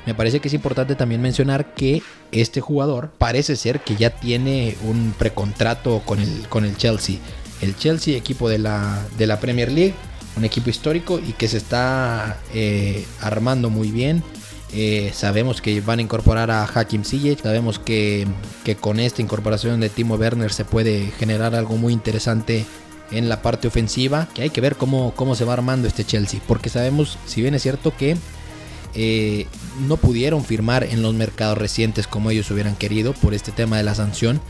Me 0.06 0.14
parece 0.14 0.40
que 0.40 0.48
es 0.48 0.54
importante 0.54 0.96
también 0.96 1.22
mencionar 1.22 1.74
que 1.74 2.02
este 2.32 2.62
jugador 2.62 3.12
parece 3.18 3.56
ser 3.56 3.80
que 3.80 3.96
ya 3.96 4.12
tiene 4.12 4.78
un 4.84 5.14
precontrato 5.18 6.02
con 6.06 6.20
el, 6.20 6.48
con 6.48 6.66
el 6.66 6.78
Chelsea. 6.78 7.18
El 7.62 7.76
Chelsea, 7.76 8.18
equipo 8.18 8.50
de 8.50 8.60
la, 8.60 9.06
de 9.18 9.26
la 9.28 9.40
Premier 9.40 9.72
League, 9.72 9.96
un 10.38 10.46
equipo 10.46 10.70
histórico 10.70 11.20
y 11.20 11.34
que 11.34 11.48
se 11.48 11.58
está 11.58 12.38
eh, 12.54 13.06
armando 13.22 13.70
muy 13.70 13.92
bien. 13.92 14.24
Eh, 14.74 15.12
sabemos 15.14 15.62
que 15.62 15.80
van 15.82 16.00
a 16.00 16.02
incorporar 16.02 16.52
a 16.52 16.66
Hakim 16.66 17.04
Ziyech. 17.04 17.42
Sabemos 17.42 17.80
que, 17.80 18.28
que, 18.64 18.76
con 18.76 19.00
esta 19.00 19.22
incorporación 19.22 19.80
de 19.80 19.90
Timo 19.90 20.16
Werner 20.16 20.52
se 20.52 20.66
puede 20.66 21.12
generar 21.18 21.56
algo 21.56 21.78
muy 21.78 21.94
interesante 21.94 22.66
en 23.12 23.30
la 23.30 23.42
parte 23.42 23.68
ofensiva. 23.68 24.28
Que 24.36 24.42
hay 24.42 24.50
que 24.50 24.62
ver 24.62 24.76
cómo, 24.76 25.14
cómo 25.16 25.36
se 25.36 25.46
va 25.46 25.54
armando 25.54 25.88
este 25.88 26.04
Chelsea. 26.04 26.42
Porque 26.46 26.70
sabemos, 26.70 27.18
si 27.26 27.42
bien 27.42 27.56
es 27.56 27.62
cierto 27.62 27.96
que 27.96 28.18
eh, 28.96 29.48
no 29.88 29.98
pudieron 29.98 30.44
firmar 30.46 30.84
en 30.84 31.02
los 31.02 31.14
mercados 31.14 31.58
recientes 31.58 32.08
como 32.08 32.32
ellos 32.32 32.50
hubieran 32.52 32.76
querido 32.76 33.14
por 33.14 33.34
este 33.34 33.52
tema 33.52 33.78
de 33.78 33.84
la 33.84 33.96
sanción. 33.96 34.42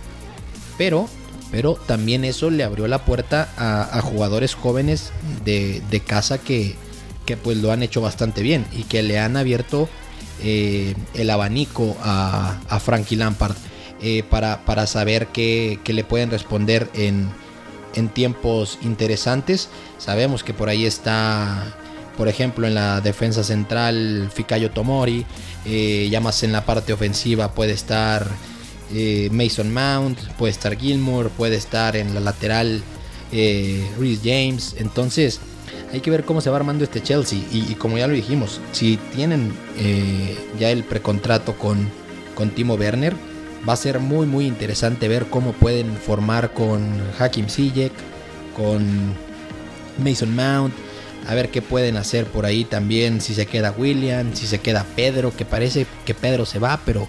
pero, 0.77 1.07
pero 1.51 1.75
también 1.75 2.25
eso 2.25 2.49
le 2.49 2.63
abrió 2.63 2.87
la 2.87 3.05
puerta 3.05 3.49
a, 3.57 4.01
jugadores 4.01 4.55
jóvenes 4.55 5.11
de, 5.43 6.03
casa 6.05 6.37
que, 6.37 6.75
que, 7.25 7.37
pues 7.37 7.57
lo 7.57 7.71
han 7.71 7.83
hecho 7.83 8.01
bastante 8.01 8.41
bien 8.41 8.65
y 8.71 8.83
que 8.83 9.03
le 9.03 9.19
han 9.19 9.37
abierto 9.37 9.89
eh, 10.43 10.95
el 11.13 11.29
abanico 11.29 11.95
a, 12.01 12.59
a 12.67 12.79
Frankie 12.79 13.15
Lampard 13.15 13.55
eh, 14.01 14.23
para, 14.29 14.65
para, 14.65 14.85
saber 14.87 15.27
qué, 15.27 15.79
le 15.85 16.03
pueden 16.03 16.29
responder 16.29 16.89
en, 16.93 17.29
en 17.95 18.09
tiempos 18.09 18.77
interesantes. 18.81 19.69
Sabemos 19.97 20.43
que 20.43 20.53
por 20.53 20.67
ahí 20.67 20.85
está 20.85 21.75
por 22.17 22.27
ejemplo, 22.27 22.67
en 22.67 22.75
la 22.75 23.01
defensa 23.01 23.43
central, 23.43 24.29
Fikayo 24.33 24.71
Tomori. 24.71 25.25
Eh, 25.65 26.07
ya 26.11 26.21
más 26.21 26.43
en 26.43 26.51
la 26.51 26.65
parte 26.65 26.93
ofensiva 26.93 27.51
puede 27.51 27.73
estar 27.73 28.27
eh, 28.93 29.29
Mason 29.31 29.73
Mount, 29.73 30.19
puede 30.37 30.51
estar 30.51 30.77
Gilmore, 30.77 31.29
puede 31.29 31.55
estar 31.55 31.95
en 31.95 32.13
la 32.13 32.19
lateral 32.19 32.81
eh, 33.31 33.85
James. 34.23 34.75
Entonces, 34.77 35.41
hay 35.91 36.01
que 36.01 36.11
ver 36.11 36.23
cómo 36.23 36.41
se 36.41 36.49
va 36.49 36.57
armando 36.57 36.83
este 36.83 37.01
Chelsea. 37.01 37.39
Y, 37.51 37.75
como 37.75 37.97
ya 37.97 38.07
lo 38.07 38.13
dijimos, 38.13 38.61
si 38.71 38.97
tienen 39.13 39.53
ya 40.59 40.69
el 40.69 40.83
precontrato 40.83 41.57
con, 41.57 41.89
con 42.33 42.49
Timo 42.49 42.75
Werner, 42.75 43.13
va 43.67 43.73
a 43.73 43.77
ser 43.77 43.99
muy, 43.99 44.25
muy 44.25 44.45
interesante 44.45 45.07
ver 45.07 45.25
cómo 45.25 45.53
pueden 45.53 45.95
formar 45.97 46.53
con 46.53 47.01
Hakim 47.19 47.47
Ziyech, 47.49 47.93
con 48.55 49.13
Mason 49.97 50.35
Mount 50.35 50.73
a 51.27 51.33
ver 51.33 51.49
qué 51.49 51.61
pueden 51.61 51.97
hacer 51.97 52.25
por 52.25 52.45
ahí 52.45 52.65
también, 52.65 53.21
si 53.21 53.33
se 53.33 53.45
queda 53.45 53.73
William, 53.77 54.35
si 54.35 54.47
se 54.47 54.59
queda 54.59 54.85
Pedro, 54.95 55.35
que 55.35 55.45
parece 55.45 55.87
que 56.05 56.13
Pedro 56.13 56.45
se 56.45 56.59
va, 56.59 56.79
pero, 56.85 57.07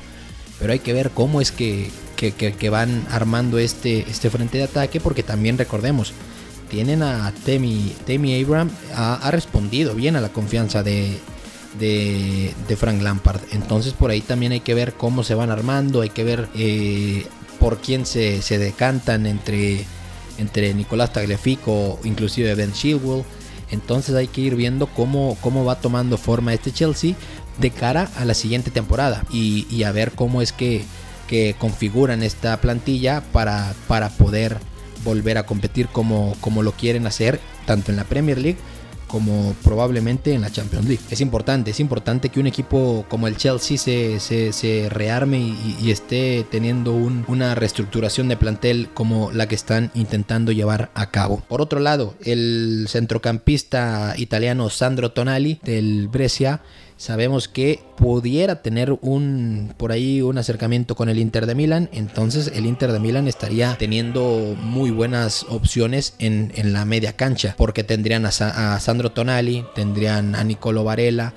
pero 0.59 0.73
hay 0.73 0.79
que 0.79 0.93
ver 0.93 1.11
cómo 1.11 1.41
es 1.41 1.53
que, 1.53 1.91
que, 2.17 2.71
van 2.71 3.07
armando 3.11 3.59
este, 3.59 4.01
este 4.09 4.31
frente 4.31 4.59
de 4.59 4.65
ataque, 4.65 5.01
porque 5.01 5.23
también 5.23 5.59
recordemos, 5.59 6.13
tienen 6.71 7.03
a 7.03 7.33
Temi, 7.45 7.95
Temi 8.07 8.43
Abraham, 8.43 8.71
ha, 8.95 9.31
respondido 9.31 9.95
bien 9.95 10.17
a 10.17 10.21
la 10.21 10.31
confianza 10.31 10.83
de, 10.83 11.19
de, 11.79 12.77
Frank 12.77 13.03
Lampard. 13.03 13.41
Entonces 13.53 13.93
por 13.93 14.11
ahí 14.11 14.23
también 14.23 14.53
hay 14.53 14.61
que 14.61 14.75
ver 14.75 14.95
cómo 14.95 15.25
se 15.25 15.35
van 15.35 15.51
armando, 15.51 16.01
hay 16.01 16.11
que 16.11 16.25
ver 16.25 16.49
eh, 16.55 17.27
por 17.61 17.79
quién 17.79 18.07
se, 18.07 18.41
se, 18.41 18.59
decantan 18.59 19.27
entre, 19.27 19.85
entre 20.39 20.73
Nicolás 20.73 21.13
Tagliafico, 21.13 22.01
inclusive 22.05 22.55
Ben 22.55 22.73
Chilwell. 22.73 23.25
Entonces 23.71 24.15
hay 24.15 24.29
que 24.29 24.41
ir 24.41 24.55
viendo 24.55 24.87
cómo, 24.87 25.37
cómo 25.41 25.65
va 25.65 25.81
tomando 25.81 26.17
forma 26.19 26.55
este 26.55 26.73
Chelsea 26.73 27.15
de 27.59 27.71
cara 27.71 28.09
a 28.17 28.25
la 28.25 28.35
siguiente 28.35 28.71
temporada 28.71 29.25
y, 29.31 29.83
a 29.83 29.93
ver 29.93 30.13
cómo 30.13 30.43
es 30.43 30.53
que, 30.53 30.85
configuran 31.59 32.23
esta 32.23 32.61
plantilla 32.61 33.21
para, 33.33 33.75
para 33.89 34.11
poder 34.11 34.59
volver 35.05 35.39
a 35.39 35.47
competir 35.47 35.89
como, 35.89 36.37
como 36.41 36.63
lo 36.63 36.73
quieren 36.73 37.07
hacer 37.07 37.41
tanto 37.67 37.91
en 37.91 37.97
la 37.97 38.05
Premier 38.05 38.39
League 38.39 38.59
como 39.07 39.55
probablemente 39.63 40.35
en 40.35 40.43
la 40.43 40.51
Champions 40.51 40.87
League. 40.87 41.03
Es 41.11 41.21
importante, 41.21 41.71
es 41.71 41.81
importante 41.81 42.29
que 42.29 42.41
un 42.41 42.47
equipo 42.47 43.05
como 43.09 43.29
el 43.29 43.37
Chelsea 43.37 43.79
se, 43.79 44.89
rearme 44.91 45.39
y, 45.39 45.91
esté 45.91 46.45
teniendo 46.51 46.93
una 46.95 47.55
reestructuración 47.55 48.29
de 48.29 48.37
plantel 48.37 48.89
como 48.93 49.31
la 49.33 49.49
que 49.49 49.55
están 49.55 49.91
intentando 49.95 50.53
llevar 50.53 50.91
a 50.95 51.11
cabo. 51.11 51.43
Por 51.49 51.61
otro 51.61 51.81
lado, 51.81 52.15
el 52.25 52.87
centrocampista 52.89 54.15
italiano 54.17 54.69
Sandro 54.71 55.13
Tonali 55.13 55.61
del 55.63 56.09
Brescia 56.09 56.63
sabemos 56.97 57.49
que 57.49 57.81
pudiera 57.97 58.63
tener 58.63 58.99
un 59.01 59.75
por 59.77 59.93
ahí 59.93 60.23
un 60.23 60.39
acercamiento 60.39 60.95
con 60.95 61.09
el 61.09 61.19
Inter 61.19 61.47
de 61.47 61.55
Milán, 61.55 61.89
entonces 61.93 62.53
el 62.55 62.67
Inter 62.67 62.93
de 62.93 63.01
Milán 63.01 63.29
estaría 63.29 63.77
teniendo 63.79 64.57
muy 64.61 64.91
buenas 64.91 65.45
opciones 65.49 66.15
en, 66.19 66.53
la 66.73 66.85
media 66.85 67.13
cancha, 67.15 67.55
porque 67.57 67.85
tendrían 67.85 68.27
a, 68.27 68.29
a 68.29 68.81
Sandro 68.81 69.13
Tonali, 69.13 69.65
tendrían 69.75 70.35
a 70.35 70.45
Nicolo 70.45 70.85
Varela, 70.85 71.35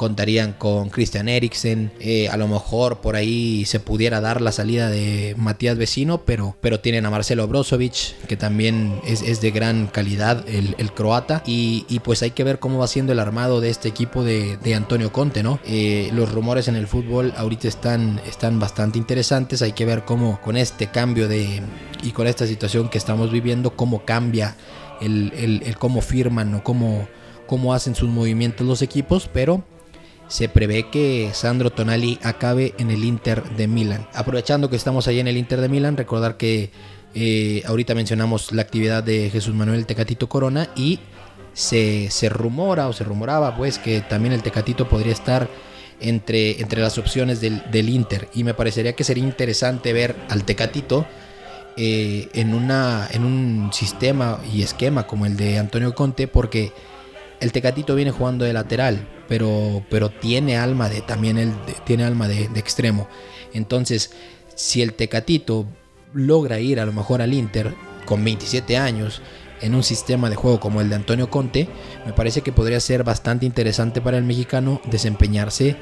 contarían 0.00 0.54
con 0.54 0.88
Christian 0.88 1.28
Eriksen, 1.28 1.92
eh, 2.00 2.30
a 2.30 2.38
lo 2.38 2.48
mejor 2.48 3.02
por 3.02 3.16
ahí 3.16 3.66
se 3.66 3.80
pudiera 3.80 4.22
dar 4.22 4.40
la 4.40 4.50
salida 4.50 4.88
de 4.88 5.34
Matías 5.36 5.76
Vecino, 5.76 6.22
pero, 6.24 6.56
pero 6.62 6.80
tienen 6.80 7.04
a 7.04 7.10
Marcelo 7.10 7.46
Brozovic, 7.46 8.16
que 8.26 8.38
también 8.38 8.98
es, 9.04 9.42
de 9.42 9.50
gran 9.50 9.88
calidad, 9.88 10.42
el, 10.48 10.92
croata, 10.92 11.42
y, 11.44 11.84
pues 12.02 12.22
hay 12.22 12.30
que 12.30 12.44
ver 12.44 12.60
cómo 12.60 12.78
va 12.78 12.86
siendo 12.86 13.12
el 13.12 13.18
armado 13.18 13.60
de 13.60 13.68
este 13.68 13.88
equipo 13.90 14.24
de, 14.24 14.58
Antonio 14.74 15.12
Conte, 15.12 15.42
¿no? 15.42 15.60
Eh, 15.66 16.08
los 16.14 16.32
rumores 16.32 16.66
en 16.68 16.76
el 16.76 16.86
fútbol 16.86 17.34
ahorita 17.36 17.68
están, 17.68 18.22
están 18.26 18.58
bastante 18.58 18.96
interesantes, 18.96 19.60
hay 19.60 19.72
que 19.72 19.84
ver 19.84 20.06
cómo 20.06 20.40
con 20.40 20.56
este 20.56 20.86
cambio 20.86 21.28
de 21.28 21.60
y 22.02 22.12
con 22.12 22.26
esta 22.26 22.46
situación 22.46 22.88
que 22.88 22.96
estamos 22.96 23.30
viviendo, 23.30 23.76
cómo 23.76 24.06
cambia 24.06 24.56
el, 25.02 25.62
el, 25.62 25.76
cómo 25.76 26.00
firman 26.00 26.54
o 26.54 26.64
cómo, 26.64 27.06
cómo 27.46 27.74
hacen 27.74 27.94
sus 27.94 28.08
movimientos 28.08 28.66
los 28.66 28.80
equipos, 28.80 29.28
pero 29.30 29.62
se 30.30 30.48
prevé 30.48 30.88
que 30.90 31.30
Sandro 31.34 31.70
Tonali 31.70 32.20
acabe 32.22 32.72
en 32.78 32.92
el 32.92 33.04
Inter 33.04 33.42
de 33.56 33.66
Milán. 33.66 34.06
Aprovechando 34.14 34.70
que 34.70 34.76
estamos 34.76 35.08
ahí 35.08 35.18
en 35.18 35.26
el 35.26 35.36
Inter 35.36 35.60
de 35.60 35.68
Milán, 35.68 35.96
recordar 35.96 36.36
que 36.36 36.70
eh, 37.16 37.64
ahorita 37.66 37.96
mencionamos 37.96 38.52
la 38.52 38.62
actividad 38.62 39.02
de 39.02 39.28
Jesús 39.30 39.56
Manuel 39.56 39.86
Tecatito 39.86 40.28
Corona 40.28 40.68
y 40.76 41.00
se, 41.52 42.08
rumora 42.28 42.86
o 42.86 42.92
se 42.92 43.02
rumoraba 43.02 43.56
pues 43.56 43.80
que 43.80 44.02
también 44.02 44.32
el 44.32 44.44
Tecatito 44.44 44.88
podría 44.88 45.12
estar 45.12 45.48
entre, 45.98 46.60
entre 46.60 46.80
las 46.80 46.96
opciones 46.96 47.40
del, 47.40 47.88
Inter 47.88 48.28
y 48.32 48.44
me 48.44 48.54
parecería 48.54 48.94
que 48.94 49.02
sería 49.02 49.24
interesante 49.24 49.92
ver 49.92 50.14
al 50.28 50.44
Tecatito 50.44 51.06
eh, 51.76 52.28
en, 52.34 52.54
una, 52.54 53.08
en 53.10 53.24
un 53.24 53.72
sistema 53.72 54.38
y 54.52 54.62
esquema 54.62 55.08
como 55.08 55.26
el 55.26 55.36
de 55.36 55.58
Antonio 55.58 55.92
Conte 55.92 56.28
porque 56.28 56.72
el 57.40 57.52
Tecatito 57.52 57.94
viene 57.94 58.10
jugando 58.10 58.44
de 58.44 58.52
lateral, 58.52 59.08
pero, 59.28 59.82
pero 59.90 60.10
tiene 60.10 60.56
alma 60.56 60.88
de 60.88 61.00
también 61.00 61.38
el, 61.38 61.52
tiene 61.84 62.04
alma 62.04 62.28
de, 62.28 62.44
extremo. 62.56 63.08
Entonces, 63.52 64.12
si 64.54 64.82
el 64.82 64.92
Tecatito 64.92 65.66
logra 66.12 66.60
ir 66.60 66.80
a 66.80 66.86
lo 66.86 66.92
mejor 66.92 67.22
al 67.22 67.32
Inter 67.32 67.74
con 68.04 68.22
27 68.22 68.76
años 68.76 69.22
en 69.60 69.74
un 69.74 69.82
sistema 69.82 70.30
de 70.30 70.36
juego 70.36 70.60
como 70.60 70.80
el 70.80 70.88
de 70.88 70.96
Antonio 70.96 71.30
Conte, 71.30 71.68
me 72.06 72.12
parece 72.12 72.42
que 72.42 72.52
podría 72.52 72.80
ser 72.80 73.04
bastante 73.04 73.46
interesante 73.46 74.00
para 74.00 74.18
el 74.18 74.24
mexicano 74.24 74.80
desempeñarse 74.90 75.76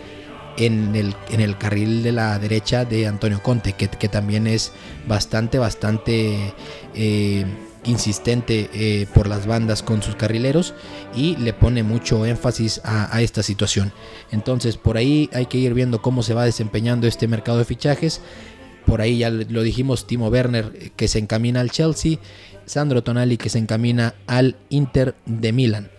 en 0.57 0.95
el, 0.97 1.15
en 1.31 1.41
el 1.41 1.57
carril 1.57 2.03
de 2.03 2.13
la 2.13 2.39
derecha 2.39 2.85
de 2.85 3.07
Antonio 3.07 3.43
Conte, 3.43 3.75
que, 3.75 4.09
también 4.09 4.47
es 4.47 4.73
bastante, 5.07 5.59
bastante... 5.59 6.55
Eh, 6.95 7.47
insistente 7.89 8.71
eh, 8.73 9.07
por 9.15 9.27
las 9.27 9.47
bandas 9.47 9.83
con 9.83 10.03
sus 10.03 10.15
carrileros 10.15 10.75
y 11.15 11.37
le 11.37 11.53
pone 11.53 11.83
mucho 11.83 12.27
énfasis 12.27 12.81
a, 12.85 13.21
esta 13.23 13.43
situación. 13.43 13.93
Entonces 14.31 14.77
por 14.77 14.97
ahí 14.97 15.29
hay 15.33 15.47
que 15.47 15.59
ir 15.59 15.75
viendo 15.75 16.03
cómo 16.03 16.23
se 16.23 16.35
va 16.35 16.45
desempeñando 16.45 17.07
este 17.07 17.27
mercado 17.27 17.59
de 17.59 17.65
fichajes. 17.65 18.21
Por 18.87 19.01
ahí 19.01 19.19
ya 19.19 19.31
lo 19.31 19.63
dijimos, 19.63 20.07
Timo 20.07 20.29
Werner 20.29 20.73
eh, 20.75 20.93
que 20.95 21.09
se 21.09 21.19
encamina 21.19 21.61
al 21.61 21.71
Chelsea, 21.71 22.19
Sandro 22.67 23.03
Tonali 23.03 23.37
que 23.37 23.49
se 23.49 23.59
encamina 23.59 24.15
al 24.27 24.57
Inter 24.69 25.15
de 25.27 25.53
Milán. 25.53 25.91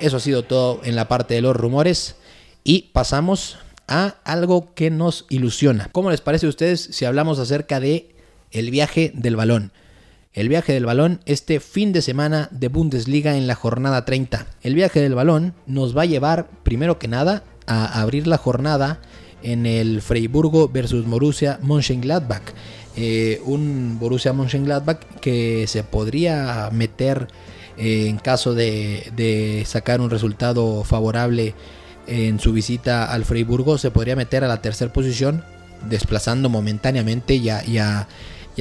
Eso 0.00 0.16
ha 0.16 0.20
sido 0.20 0.42
todo 0.42 0.80
en 0.84 0.96
la 0.96 1.08
parte 1.08 1.34
de 1.34 1.42
los 1.42 1.54
rumores 1.54 2.16
y 2.64 2.90
pasamos 2.92 3.58
a 3.86 4.16
algo 4.24 4.72
que 4.74 4.90
nos 4.90 5.26
ilusiona. 5.28 5.88
¿Cómo 5.92 6.10
les 6.10 6.20
parece 6.20 6.46
a 6.46 6.48
ustedes 6.48 6.80
si 6.80 7.04
hablamos 7.04 7.38
acerca 7.38 7.80
de 7.80 8.14
el 8.50 8.70
viaje 8.70 9.12
del 9.14 9.36
balón? 9.36 9.72
El 10.32 10.48
viaje 10.48 10.72
del 10.72 10.86
balón 10.86 11.20
este 11.26 11.58
fin 11.58 11.92
de 11.92 12.02
semana 12.02 12.48
de 12.52 12.68
Bundesliga 12.68 13.36
en 13.36 13.46
la 13.46 13.56
jornada 13.56 14.04
30. 14.04 14.46
El 14.62 14.74
viaje 14.74 15.00
del 15.00 15.14
balón 15.14 15.54
nos 15.66 15.96
va 15.96 16.02
a 16.02 16.06
llevar, 16.06 16.48
primero 16.62 16.98
que 16.98 17.08
nada, 17.08 17.42
a 17.66 18.00
abrir 18.00 18.26
la 18.26 18.38
jornada 18.38 19.00
en 19.42 19.66
el 19.66 20.02
Freiburgo 20.02 20.68
versus 20.68 21.04
Borussia 21.06 21.58
Mönchengladbach. 21.62 22.42
Eh, 22.96 23.40
un 23.44 23.98
Borussia 23.98 24.32
Mönchengladbach 24.32 25.00
que 25.20 25.66
se 25.66 25.82
podría 25.82 26.68
meter 26.72 27.28
eh, 27.76 28.08
en 28.08 28.18
caso 28.18 28.54
de, 28.54 29.64
sacar 29.66 30.00
un 30.00 30.10
resultado 30.10 30.84
favorable 30.84 31.54
en 32.06 32.38
su 32.38 32.52
visita 32.52 33.12
al 33.12 33.24
Freiburgo, 33.24 33.78
se 33.78 33.90
podría 33.90 34.16
meter 34.16 34.44
a 34.44 34.48
la 34.48 34.60
tercera 34.60 34.92
posición, 34.92 35.44
desplazando 35.88 36.48
momentáneamente 36.48 37.40
ya, 37.40 37.64
ya 37.64 38.08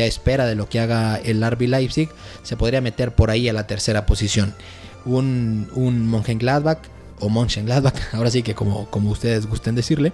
espera 0.05 0.45
de 0.45 0.55
lo 0.55 0.69
que 0.69 0.79
haga 0.79 1.17
el 1.17 1.45
RB 1.47 1.61
Leipzig, 1.67 2.09
se 2.43 2.57
podría 2.57 2.81
meter 2.81 3.13
por 3.13 3.29
ahí 3.29 3.49
a 3.49 3.53
la 3.53 3.67
tercera 3.67 4.05
posición. 4.05 4.53
Un, 5.05 5.69
un 5.73 6.07
Mönchengladbach 6.07 6.79
o 7.19 7.29
Mönchengladbach, 7.29 7.95
ahora 8.13 8.31
sí 8.31 8.43
que 8.43 8.55
como, 8.55 8.89
como 8.89 9.11
ustedes 9.11 9.45
gusten 9.47 9.75
decirle, 9.75 10.13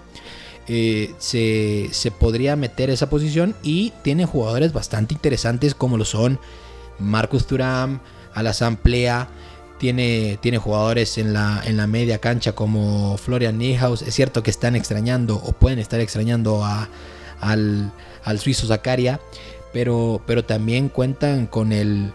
eh, 0.68 1.14
se, 1.20 1.90
se, 1.92 2.10
podría 2.10 2.56
meter 2.56 2.90
esa 2.90 3.10
posición 3.10 3.56
y 3.62 3.94
tiene 4.02 4.26
jugadores 4.26 4.74
bastante 4.74 5.14
interesantes 5.14 5.76
como 5.76 5.96
lo 5.96 6.06
son 6.06 6.40
Marcus 6.98 7.46
Thuram, 7.46 8.00
Alassane 8.34 8.78
Plea, 8.78 9.30
tiene, 9.78 10.40
tiene 10.42 10.58
jugadores 10.58 11.18
en 11.18 11.34
la, 11.34 11.62
en 11.66 11.78
la 11.78 11.88
media 11.88 12.20
cancha 12.20 12.54
como 12.54 13.18
Florian 13.18 13.58
Niehaus. 13.58 14.02
Es 14.02 14.14
cierto 14.14 14.44
que 14.44 14.52
están 14.52 14.76
extrañando 14.76 15.36
o 15.36 15.52
pueden 15.52 15.80
estar 15.80 16.00
extrañando 16.00 16.64
a, 16.64 16.90
al, 17.40 17.92
al 18.24 18.40
suizo 18.40 18.68
Zakaria, 18.68 19.20
pero, 19.76 20.22
pero 20.26 20.46
también 20.46 20.88
cuentan 20.88 21.48
con 21.48 21.74
el, 21.74 22.14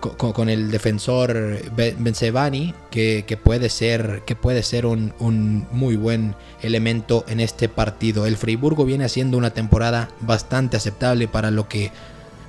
con, 0.00 0.50
el 0.50 0.70
defensor 0.70 1.58
Benzebani, 1.74 2.74
que, 2.90 3.24
que, 3.26 3.38
puede 3.38 3.70
ser, 3.70 4.20
que 4.26 4.36
puede 4.36 4.62
ser 4.62 4.84
un, 4.84 5.14
un, 5.18 5.66
muy 5.72 5.96
buen 5.96 6.34
elemento 6.60 7.24
en 7.26 7.40
este 7.40 7.70
partido. 7.70 8.26
El 8.26 8.36
Freiburgo 8.36 8.84
viene 8.84 9.06
haciendo 9.06 9.38
una 9.38 9.48
temporada 9.48 10.10
bastante 10.20 10.76
aceptable 10.76 11.26
para 11.26 11.50
lo 11.50 11.68
que, 11.70 11.90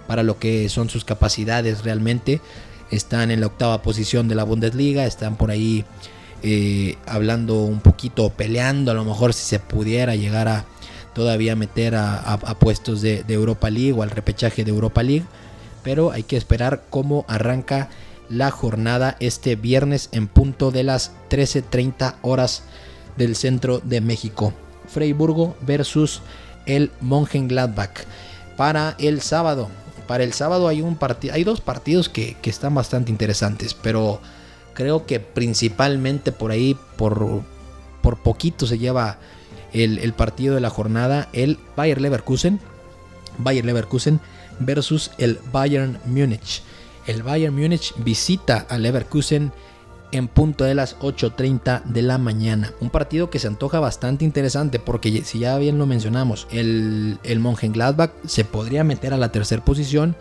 para 0.05 0.21
lo 0.21 0.37
que 0.37 0.67
son 0.67 0.89
sus 0.89 1.05
capacidades 1.05 1.85
realmente. 1.85 2.41
Están 2.89 3.31
en 3.31 3.39
la 3.39 3.47
octava 3.47 3.81
posición 3.81 4.27
de 4.27 4.35
la 4.35 4.43
Bundesliga, 4.43 5.05
están 5.05 5.37
por 5.37 5.49
ahí 5.49 5.85
eh, 6.43 6.97
hablando 7.05 7.63
un 7.63 7.79
poquito, 7.79 8.29
peleando 8.31 8.91
a 8.91 8.95
lo 8.95 9.05
mejor 9.05 9.33
si 9.33 9.45
se 9.45 9.59
pudiera 9.59 10.17
llegar 10.17 10.49
a 10.49 10.65
todavía 11.13 11.55
meter 11.55 11.95
a, 11.95 12.37
puestos 12.59 13.01
de, 13.01 13.23
Europa 13.27 13.69
League 13.69 13.93
o 13.93 14.03
al 14.03 14.11
repechaje 14.11 14.63
de 14.63 14.71
Europa 14.71 15.03
League 15.03 15.25
pero 15.83 16.11
hay 16.11 16.23
que 16.23 16.37
esperar 16.37 16.83
cómo 16.89 17.25
arranca 17.27 17.89
la 18.29 18.51
jornada 18.51 19.17
este 19.19 19.55
viernes 19.55 20.09
en 20.11 20.27
punto 20.27 20.71
de 20.71 20.83
las 20.83 21.11
13.30 21.29 22.15
horas 22.21 22.63
del 23.17 23.35
centro 23.35 23.79
de 23.79 23.99
México. 23.99 24.53
Freiburgo 24.87 25.55
versus 25.61 26.21
el 26.65 26.91
Mönchengladbach. 27.01 28.05
Para 28.55 28.95
el 28.99 29.21
sábado, 29.21 29.69
para 30.07 30.23
el 30.23 30.33
sábado 30.33 30.67
hay 30.67 30.81
un 30.81 30.97
hay 31.33 31.43
dos 31.43 31.61
partidos 31.61 32.09
que, 32.09 32.37
están 32.43 32.75
bastante 32.75 33.11
interesantes, 33.11 33.73
pero 33.73 34.21
creo 34.73 35.05
que 35.05 35.19
principalmente 35.19 36.31
por 36.31 36.51
ahí, 36.51 36.77
por, 36.95 37.41
por 38.01 38.21
poquito 38.21 38.65
se 38.67 38.77
lleva 38.77 39.17
el, 39.73 40.13
partido 40.13 40.55
de 40.55 40.61
la 40.61 40.69
jornada, 40.69 41.29
el 41.33 41.59
Bayer 41.75 42.01
Leverkusen. 42.01 42.59
Bayer 43.37 43.65
Leverkusen 43.65 44.19
versus 44.59 45.11
el 45.17 45.39
Bayern 45.51 45.99
Múnich. 46.05 46.63
El 47.07 47.23
Bayern 47.23 47.55
Múnich 47.55 47.93
visita 47.97 48.65
al 48.69 48.83
Leverkusen 48.83 49.51
en 50.11 50.27
punto 50.27 50.65
de 50.65 50.75
las 50.75 50.97
8.30 50.99 51.83
de 51.85 52.01
la 52.01 52.17
mañana. 52.17 52.71
Un 52.81 52.89
partido 52.89 53.29
que 53.29 53.39
se 53.39 53.47
antoja 53.47 53.79
bastante 53.79 54.25
interesante 54.25 54.79
porque 54.79 55.23
si 55.23 55.39
ya 55.39 55.57
bien 55.57 55.77
lo 55.77 55.85
mencionamos, 55.85 56.47
el, 56.51 57.17
el 57.23 57.39
Mönchengladbach 57.39 58.11
se 58.25 58.43
podría 58.43 58.83
meter 58.83 59.13
a 59.13 59.17
la 59.17 59.31
tercera 59.31 59.63
posición 59.63 60.15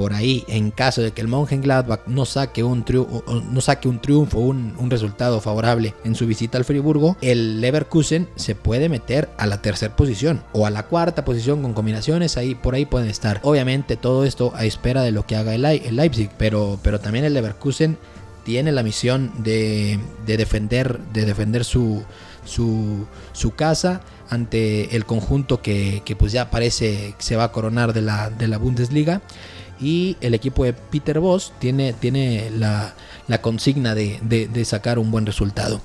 por 0.00 0.14
ahí, 0.14 0.46
en 0.48 0.70
caso 0.70 1.02
de 1.02 1.10
que 1.12 1.20
el 1.20 1.28
Mönchengladbach 1.28 2.06
no 2.06 2.24
saque 2.24 2.64
un, 2.64 2.86
no 3.50 3.60
saque 3.60 3.86
un 3.86 4.00
triunfo, 4.00 4.38
un, 4.38 4.88
resultado 4.88 5.42
favorable 5.42 5.94
en 6.04 6.14
su 6.14 6.26
visita 6.26 6.56
al 6.56 6.64
Friburgo, 6.64 7.18
el 7.20 7.60
Leverkusen 7.60 8.26
se 8.34 8.54
puede 8.54 8.88
meter 8.88 9.28
a 9.36 9.44
la 9.44 9.60
tercera 9.60 9.94
posición 9.96 10.42
o 10.54 10.64
a 10.64 10.70
la 10.70 10.84
cuarta 10.84 11.26
posición 11.26 11.60
con 11.60 11.74
combinaciones, 11.74 12.38
ahí 12.38 12.54
por 12.54 12.74
ahí 12.74 12.86
pueden 12.86 13.10
estar. 13.10 13.40
Obviamente 13.42 13.98
todo 13.98 14.24
esto 14.24 14.54
a 14.56 14.64
espera 14.64 15.02
de 15.02 15.12
lo 15.12 15.26
que 15.26 15.36
haga 15.36 15.54
el, 15.54 15.60
Leipzig, 15.94 16.30
pero, 16.38 16.80
pero 16.82 16.98
también 16.98 17.26
el 17.26 17.34
Leverkusen 17.34 17.98
tiene 18.42 18.72
la 18.72 18.82
misión 18.82 19.30
de, 19.36 20.00
de 20.24 20.38
defender, 20.38 20.98
de 21.12 21.26
defender 21.26 21.62
su, 21.62 22.02
su, 22.46 23.06
casa 23.54 24.00
ante 24.30 24.96
el 24.96 25.04
conjunto 25.04 25.60
que, 25.60 26.00
que, 26.06 26.16
pues 26.16 26.32
ya 26.32 26.50
parece 26.50 27.14
que 27.18 27.22
se 27.22 27.36
va 27.36 27.44
a 27.44 27.52
coronar 27.52 27.92
de 27.92 28.00
la, 28.00 28.30
de 28.30 28.48
la 28.48 28.56
Bundesliga 28.56 29.20
y 29.80 30.16
el 30.20 30.34
equipo 30.34 30.64
de 30.64 30.72
Peter 30.72 31.20
Voss 31.20 31.52
tiene, 31.58 31.92
tiene 31.92 32.50
la, 32.50 32.94
consigna 33.40 33.94
de, 33.94 34.62
sacar 34.64 34.98
un 34.98 35.10
buen 35.10 35.26
resultado. 35.26 35.80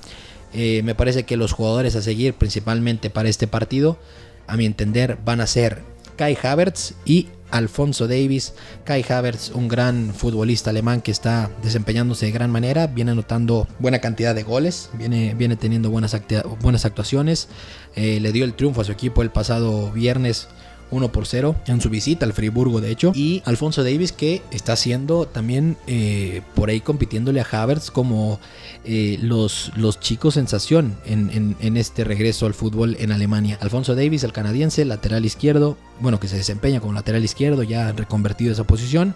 Eh, 0.52 0.82
me 0.84 0.94
parece 0.94 1.24
que 1.24 1.36
los 1.36 1.52
jugadores 1.52 1.96
a 1.96 2.02
seguir 2.02 2.34
principalmente 2.34 3.10
para 3.10 3.28
este 3.28 3.46
partido, 3.46 3.98
a 4.46 4.56
mi 4.56 4.66
entender, 4.66 5.18
van 5.24 5.40
a 5.40 5.46
ser 5.46 5.82
Kai 6.16 6.36
Havertz 6.40 6.94
y 7.04 7.28
Alfonso 7.50 8.08
Davis. 8.08 8.54
Kai 8.84 9.04
Havertz, 9.08 9.50
un 9.50 9.68
gran 9.68 10.12
futbolista 10.14 10.70
alemán 10.70 11.00
que 11.00 11.10
está 11.10 11.50
desempeñándose 11.62 12.26
de 12.26 12.32
gran 12.32 12.50
manera, 12.50 12.86
viene 12.86 13.12
anotando 13.12 13.68
buena 13.78 14.00
cantidad 14.00 14.34
de 14.34 14.42
goles, 14.42 14.90
viene, 14.94 15.34
viene 15.34 15.56
teniendo 15.56 15.90
buenas, 15.90 16.16
buenas 16.60 16.84
actuaciones. 16.84 17.48
Eh, 17.94 18.20
le 18.20 18.32
dio 18.32 18.44
el 18.44 18.54
triunfo 18.54 18.80
a 18.80 18.84
su 18.84 18.92
equipo 18.92 19.22
el 19.22 19.30
pasado 19.30 19.90
viernes 19.92 20.48
1 20.90 21.12
por 21.12 21.26
0 21.26 21.56
en 21.66 21.80
su 21.80 21.90
visita 21.90 22.24
al 22.26 22.32
Friburgo, 22.32 22.80
de 22.80 22.90
hecho. 22.90 23.12
Y 23.14 23.42
Alfonso 23.44 23.82
Davis, 23.82 24.12
que 24.12 24.42
está 24.50 24.74
haciendo 24.74 25.26
también 25.26 25.76
eh, 25.86 26.42
por 26.54 26.68
ahí 26.68 26.80
compitiéndole 26.80 27.40
a 27.40 27.46
Havertz 27.50 27.90
como 27.90 28.40
eh, 28.84 29.18
los, 29.20 29.72
los 29.76 30.00
chicos 30.00 30.34
sensación 30.34 30.96
en, 31.04 31.56
en, 31.60 31.76
este 31.76 32.04
regreso 32.04 32.46
al 32.46 32.54
fútbol 32.54 32.96
en 33.00 33.12
Alemania. 33.12 33.58
Alfonso 33.60 33.94
Davis, 33.94 34.24
el 34.24 34.32
canadiense, 34.32 34.84
lateral 34.84 35.24
izquierdo, 35.24 35.76
bueno, 36.00 36.20
que 36.20 36.28
se 36.28 36.36
desempeña 36.36 36.80
como 36.80 36.92
lateral 36.92 37.24
izquierdo, 37.24 37.62
ya 37.62 37.92
reconvertido 37.92 38.52
esa 38.52 38.64
posición 38.64 39.14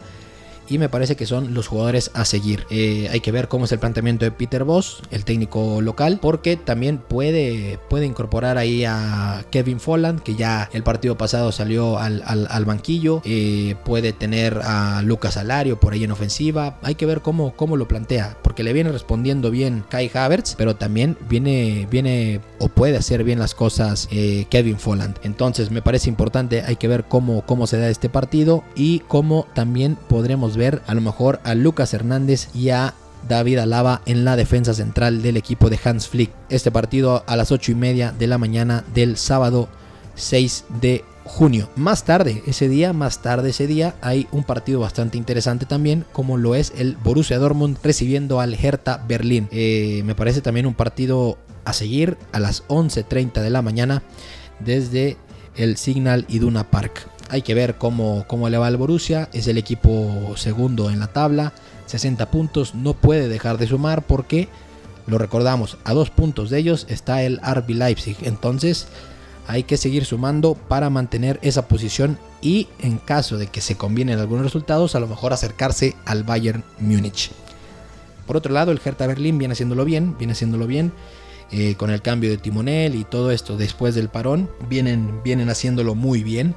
y 0.71 0.79
me 0.79 0.89
parece 0.89 1.17
que 1.17 1.27
son 1.27 1.53
los 1.53 1.67
jugadores 1.67 2.13
a 2.15 2.25
seguir. 2.25 2.65
Eh, 2.71 3.09
hay 3.11 3.21
que 3.21 3.33
ver 3.33 3.49
cómo 3.49 3.65
es 3.65 3.73
el 3.73 3.81
planteamiento 3.81 4.25
de 4.25 4.31
Peter 4.31 4.63
Voss, 4.63 5.03
el 5.11 5.25
técnico 5.25 5.83
local, 5.83 6.21
porque 6.23 6.57
también 6.57 6.99
puede, 6.99 7.79
puede 7.91 8.07
incorporar 8.07 8.57
ahí 8.57 8.85
a 8.85 9.45
Kevin 9.51 9.81
Folland, 9.81 10.23
que 10.23 10.37
ya 10.37 10.71
el 10.73 10.85
partido 10.85 11.19
pasado 11.19 11.51
salió 11.51 11.99
al, 11.99 12.65
banquillo, 12.65 13.21
eh, 13.25 13.75
puede 13.85 14.13
tener 14.13 14.61
a 14.63 15.03
Lucas 15.03 15.37
Alario 15.37 15.81
por 15.81 15.93
ahí 15.93 16.05
en 16.05 16.13
ofensiva, 16.13 16.79
hay 16.83 16.95
que 16.95 17.07
ver 17.07 17.21
cómo, 17.21 17.57
cómo 17.57 17.77
lo 17.77 17.89
plantea, 17.89 18.37
porque 18.43 18.63
le 18.63 18.73
viene 18.73 18.93
respondiendo 18.93 19.51
bien 19.51 19.83
Kai 19.89 20.09
Havertz, 20.15 20.55
pero 20.57 20.77
también 20.77 21.17
viene, 21.29 21.89
viene 21.91 22.41
o 22.61 22.69
puede 22.69 22.97
hacer 22.97 23.25
bien 23.25 23.41
las 23.41 23.57
cosas 23.57 24.09
eh, 24.13 24.47
Kevin 24.51 24.79
Folland. 24.79 25.19
Entonces 25.25 25.73
me 25.73 25.83
parece 25.83 26.09
importante, 26.09 26.63
hay 26.63 26.77
que 26.77 26.87
ver 26.87 27.05
cómo, 27.05 27.43
cómo 27.45 27.67
se 27.67 27.79
da 27.79 27.89
este 27.89 28.09
partido 28.09 28.63
y 28.77 29.01
cómo 29.01 29.49
también 29.55 29.97
podremos 30.09 30.57
ver 30.57 30.60
ver 30.61 30.83
a 30.87 30.95
lo 30.95 31.01
mejor 31.01 31.41
a 31.43 31.55
Lucas 31.55 31.95
Hernández 31.95 32.49
y 32.55 32.69
a 32.69 32.93
David 33.27 33.59
Alaba 33.59 34.03
en 34.05 34.27
la 34.27 34.37
defensa 34.37 34.75
central 34.75 35.23
del 35.23 35.39
equipo 35.39 35.71
de 35.71 35.81
Hans 35.83 36.07
Flick. 36.07 36.31
Este 36.51 36.71
partido 36.71 37.25
a 37.27 37.37
las 37.37 37.51
8 37.51 37.73
y 37.73 37.75
media 37.75 38.13
de 38.13 38.27
la 38.27 38.37
mañana 38.37 38.85
del 38.95 39.17
sábado 39.17 39.71
6 40.17 40.65
de 40.83 41.03
junio. 41.25 41.71
Más 41.77 42.05
tarde, 42.05 42.43
ese 42.47 42.69
día, 42.69 42.93
más 42.93 43.23
tarde 43.23 43.51
ese 43.51 43.67
día, 43.67 43.95
hay 44.03 44.29
un 44.33 44.45
partido 44.45 44.81
bastante 44.81 45.17
interesante 45.17 45.65
también, 45.65 46.05
como 46.13 46.37
lo 46.37 46.55
es 46.55 46.75
el 46.77 46.97
Borussia 46.97 47.39
Dortmund 47.39 47.79
recibiendo 47.83 48.41
al 48.41 48.55
Hertha 48.55 49.03
Berlín. 49.09 49.49
Eh, 49.53 50.03
me 50.05 50.15
parece 50.15 50.43
también 50.43 50.67
un 50.67 50.75
partido 50.75 51.39
a 51.65 51.73
seguir 51.73 52.19
a 52.33 52.41
las 52.41 52.67
11.30 52.69 53.41
de 53.41 53.51
la 53.51 53.63
mañana 53.63 54.03
desde 54.59 55.17
el 55.57 55.79
Signal 55.79 56.27
Iduna 56.29 56.71
Park. 56.71 57.09
Hay 57.31 57.43
que 57.43 57.55
ver 57.55 57.77
cómo, 57.77 58.25
cómo 58.27 58.49
le 58.49 58.59
va 58.59 58.67
al 58.67 58.77
Borussia. 58.77 59.29
Es 59.33 59.47
el 59.47 59.57
equipo 59.57 60.35
segundo 60.37 60.91
en 60.91 60.99
la 60.99 61.07
tabla. 61.07 61.53
60 61.87 62.31
puntos. 62.31 62.75
No 62.75 62.95
puede 62.95 63.29
dejar 63.29 63.57
de 63.57 63.69
sumar 63.69 64.03
porque, 64.03 64.49
lo 65.07 65.17
recordamos, 65.17 65.79
a 65.85 65.93
dos 65.93 66.11
puntos 66.11 66.51
de 66.51 66.59
ellos 66.59 66.87
está 66.89 67.23
el 67.23 67.39
RB 67.39 67.71
Leipzig. 67.71 68.17
Entonces 68.23 68.89
hay 69.47 69.63
que 69.63 69.77
seguir 69.77 70.05
sumando 70.05 70.55
para 70.55 70.91
mantener 70.91 71.39
esa 71.43 71.69
posición 71.69 72.19
y 72.41 72.69
en 72.81 72.99
caso 72.99 73.39
de 73.39 73.47
que 73.47 73.61
se 73.61 73.77
combinen 73.77 74.19
algunos 74.19 74.45
resultados, 74.45 74.95
a 74.95 75.01
lo 75.01 75.09
mejor 75.09 75.33
acercarse 75.33 75.97
al 76.05 76.25
Bayern 76.25 76.65
Múnich. 76.79 77.31
Por 78.27 78.37
otro 78.37 78.53
lado, 78.53 78.71
el 78.71 78.81
Hertha 78.85 79.07
Berlín 79.07 79.39
viene 79.39 79.53
haciéndolo 79.53 79.85
bien, 79.85 80.17
viene 80.19 80.33
haciéndolo 80.33 80.67
bien. 80.67 80.93
Eh, 81.53 81.75
con 81.75 81.91
el 81.91 82.01
cambio 82.01 82.31
de 82.31 82.39
timonel 82.39 82.95
y 82.95 83.03
todo 83.03 83.33
esto 83.33 83.57
después 83.57 83.97
del 83.97 84.09
parón, 84.09 84.49
vienen, 84.69 85.21
vienen 85.25 85.51
haciéndolo 85.51 85.97
muy 85.97 86.23
bien 86.23 86.55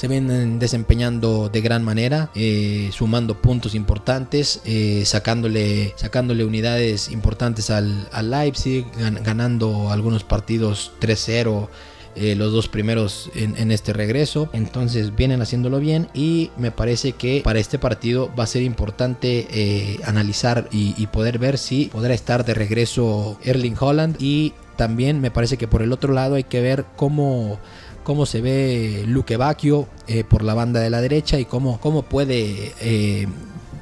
se 0.00 0.08
vienen 0.08 0.58
desempeñando 0.58 1.50
de 1.50 1.60
gran 1.60 1.84
manera, 1.84 2.30
eh, 2.34 2.88
sumando 2.90 3.34
puntos 3.42 3.74
importantes, 3.74 4.62
eh, 4.64 5.02
sacándole, 5.04 5.92
sacándole 5.94 6.46
unidades 6.46 7.10
importantes 7.10 7.68
al, 7.68 8.08
Leipzig, 8.22 8.86
ganando 9.22 9.90
algunos 9.90 10.24
partidos 10.24 10.92
3-0. 11.00 11.68
Eh, 12.16 12.34
los 12.34 12.50
dos 12.50 12.66
primeros 12.66 13.30
en, 13.34 13.70
este 13.70 13.92
regreso. 13.92 14.48
Entonces 14.54 15.14
vienen 15.14 15.42
haciéndolo 15.42 15.78
bien 15.78 16.08
y 16.14 16.50
me 16.56 16.72
parece 16.72 17.12
que 17.12 17.42
para 17.44 17.60
este 17.60 17.78
partido 17.78 18.30
va 18.36 18.44
a 18.44 18.46
ser 18.48 18.62
importante 18.62 20.00
analizar 20.04 20.66
y, 20.72 20.94
y, 20.96 21.06
poder 21.08 21.38
ver 21.38 21.56
si 21.56 21.84
podrá 21.84 22.14
estar 22.14 22.44
de 22.44 22.54
regreso 22.54 23.38
Erling 23.44 23.76
Holland 23.78 24.16
y 24.18 24.54
también 24.76 25.20
me 25.20 25.30
parece 25.30 25.58
que 25.58 25.68
por 25.68 25.82
el 25.82 25.92
otro 25.92 26.14
lado 26.14 26.36
hay 26.36 26.44
que 26.44 26.62
ver 26.62 26.86
cómo 26.96 27.60
cómo 28.02 28.26
se 28.26 28.40
ve 28.40 29.04
Luque 29.06 29.36
Bacchio 29.36 29.88
eh, 30.06 30.24
por 30.24 30.42
la 30.42 30.54
banda 30.54 30.80
de 30.80 30.90
la 30.90 31.00
derecha 31.00 31.38
y 31.38 31.44
cómo, 31.44 31.80
cómo 31.80 32.02
puede 32.02 32.72
eh, 32.80 33.26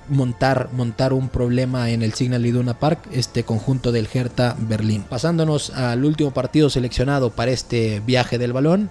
montar, 0.08 0.70
montar 0.72 1.12
un 1.12 1.28
problema 1.28 1.90
en 1.90 2.02
el 2.02 2.14
Signal 2.14 2.44
Iduna 2.44 2.78
Park, 2.78 3.00
este 3.12 3.44
conjunto 3.44 3.92
del 3.92 4.08
Hertha 4.12 4.56
Berlín. 4.58 5.04
Pasándonos 5.08 5.70
al 5.70 6.04
último 6.04 6.32
partido 6.32 6.70
seleccionado 6.70 7.30
para 7.30 7.50
este 7.50 8.00
viaje 8.04 8.38
del 8.38 8.52
balón. 8.52 8.90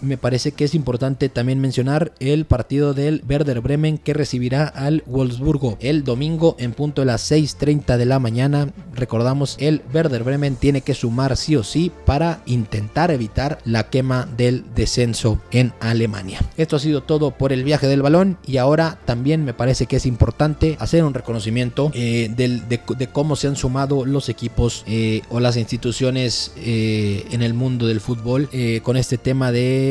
Me 0.00 0.16
parece 0.16 0.52
que 0.52 0.64
es 0.64 0.74
importante 0.74 1.28
también 1.28 1.60
mencionar 1.60 2.12
el 2.20 2.44
partido 2.44 2.94
del 2.94 3.22
Werder 3.28 3.60
Bremen 3.60 3.98
que 3.98 4.14
recibirá 4.14 4.66
al 4.66 5.02
Wolfsburgo 5.06 5.76
el 5.80 6.04
domingo 6.04 6.56
en 6.58 6.72
punto 6.72 7.02
de 7.02 7.06
las 7.06 7.30
6.30 7.30 7.96
de 7.96 8.06
la 8.06 8.18
mañana. 8.18 8.72
Recordamos, 8.94 9.56
el 9.60 9.82
Werder 9.92 10.24
Bremen 10.24 10.56
tiene 10.56 10.80
que 10.80 10.94
sumar 10.94 11.36
sí 11.36 11.56
o 11.56 11.64
sí 11.64 11.92
para 12.04 12.42
intentar 12.46 13.10
evitar 13.10 13.58
la 13.64 13.88
quema 13.88 14.28
del 14.36 14.64
descenso 14.74 15.40
en 15.50 15.72
Alemania. 15.80 16.40
Esto 16.56 16.76
ha 16.76 16.80
sido 16.80 17.02
todo 17.02 17.32
por 17.32 17.52
el 17.52 17.64
viaje 17.64 17.86
del 17.86 18.02
balón 18.02 18.38
y 18.46 18.56
ahora 18.58 18.98
también 19.04 19.44
me 19.44 19.54
parece 19.54 19.86
que 19.86 19.96
es 19.96 20.06
importante 20.06 20.76
hacer 20.80 21.04
un 21.04 21.14
reconocimiento 21.14 21.90
eh, 21.94 22.30
de, 22.36 23.08
cómo 23.12 23.36
se 23.36 23.48
han 23.48 23.56
sumado 23.56 24.04
los 24.04 24.28
equipos 24.28 24.84
eh, 24.86 25.22
o 25.30 25.40
las 25.40 25.56
instituciones 25.56 26.52
eh, 26.56 27.26
en 27.30 27.42
el 27.42 27.54
mundo 27.54 27.86
del 27.86 28.00
fútbol 28.00 28.48
con 28.82 28.96
este 28.96 29.18
tema 29.18 29.52
de 29.52 29.85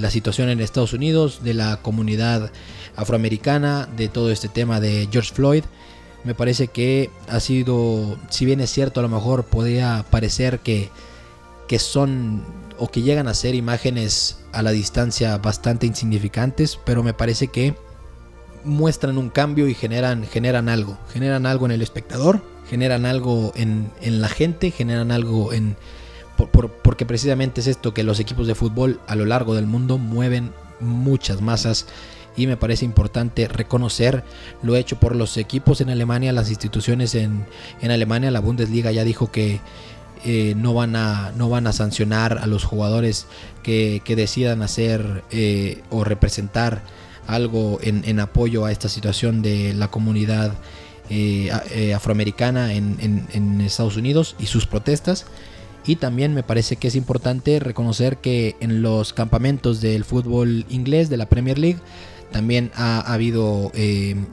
la 0.00 0.10
situación 0.10 0.48
en 0.48 0.60
Estados 0.60 0.92
Unidos, 0.92 1.40
de 1.42 1.54
la 1.54 1.76
comunidad 1.82 2.50
afroamericana, 2.96 3.88
de 3.96 4.08
todo 4.08 4.30
este 4.30 4.48
tema 4.48 4.80
de 4.80 5.08
George 5.10 5.32
Floyd. 5.34 5.64
Me 6.24 6.34
parece 6.34 6.68
que 6.68 7.10
ha 7.28 7.40
sido, 7.40 8.16
si 8.30 8.44
bien 8.46 8.60
es 8.60 8.70
cierto, 8.70 9.00
a 9.00 9.02
lo 9.02 9.08
mejor 9.08 9.44
podría 9.44 10.04
parecer 10.10 10.60
que, 10.60 10.90
que 11.68 11.78
son 11.78 12.42
o 12.78 12.88
que 12.88 13.02
llegan 13.02 13.28
a 13.28 13.34
ser 13.34 13.54
imágenes 13.54 14.38
a 14.52 14.62
la 14.62 14.70
distancia 14.70 15.36
bastante 15.38 15.86
insignificantes, 15.86 16.78
pero 16.84 17.02
me 17.02 17.14
parece 17.14 17.48
que 17.48 17.74
muestran 18.64 19.18
un 19.18 19.30
cambio 19.30 19.68
y 19.68 19.74
generan, 19.74 20.24
generan 20.24 20.68
algo. 20.68 20.98
Generan 21.12 21.46
algo 21.46 21.66
en 21.66 21.72
el 21.72 21.82
espectador, 21.82 22.40
generan 22.68 23.06
algo 23.06 23.52
en, 23.56 23.90
la 24.02 24.28
gente, 24.28 24.70
generan 24.70 25.12
algo 25.12 25.52
en... 25.52 25.76
porque 26.36 27.06
precisamente 27.06 27.60
es 27.60 27.66
esto 27.66 27.94
que 27.94 28.02
los 28.02 28.20
equipos 28.20 28.46
de 28.46 28.54
fútbol 28.54 29.00
a 29.06 29.14
lo 29.14 29.24
largo 29.24 29.54
del 29.54 29.66
mundo 29.66 29.98
mueven 29.98 30.52
muchas 30.80 31.40
masas 31.40 31.86
y 32.36 32.46
me 32.46 32.56
parece 32.56 32.84
importante 32.84 33.46
reconocer 33.46 34.24
lo 34.62 34.74
hecho 34.76 34.98
por 34.98 35.14
los 35.14 35.36
equipos 35.36 35.80
en 35.80 35.90
Alemania, 35.90 36.32
las 36.32 36.50
instituciones 36.50 37.14
en, 37.14 37.46
en 37.80 37.90
Alemania, 37.90 38.30
la 38.30 38.40
Bundesliga 38.40 38.90
ya 38.90 39.04
dijo 39.04 39.30
que 39.30 39.60
eh, 40.26 40.54
no, 40.56 40.72
van 40.72 40.96
a, 40.96 41.32
no 41.36 41.50
van 41.50 41.66
a 41.66 41.74
sancionar 41.74 42.38
a 42.38 42.46
los 42.46 42.64
jugadores 42.64 43.26
que, 43.62 44.00
decidan 44.06 44.62
hacer 44.62 45.22
eh, 45.30 45.82
o 45.90 46.02
representar 46.02 46.82
algo 47.26 47.78
en, 47.82 48.18
apoyo 48.20 48.64
a 48.64 48.72
esta 48.72 48.88
situación 48.88 49.42
de 49.42 49.74
la 49.74 49.88
comunidad 49.88 50.54
eh, 51.10 51.92
afroamericana 51.94 52.72
en, 52.72 53.26
en, 53.32 53.60
Estados 53.60 53.98
Unidos 53.98 54.34
y 54.38 54.46
sus 54.46 54.66
protestas. 54.66 55.26
Y 55.86 55.96
también 55.96 56.34
me 56.34 56.42
parece 56.42 56.76
que 56.76 56.88
es 56.88 56.96
importante 56.96 57.60
reconocer 57.60 58.18
que 58.18 58.56
en 58.60 58.82
los 58.82 59.12
campamentos 59.12 59.80
del 59.80 60.04
fútbol 60.04 60.64
inglés 60.70 61.10
de 61.10 61.16
la 61.16 61.26
Premier 61.26 61.58
League 61.58 61.78
también 62.32 62.70
ha, 62.74 63.00
habido 63.00 63.70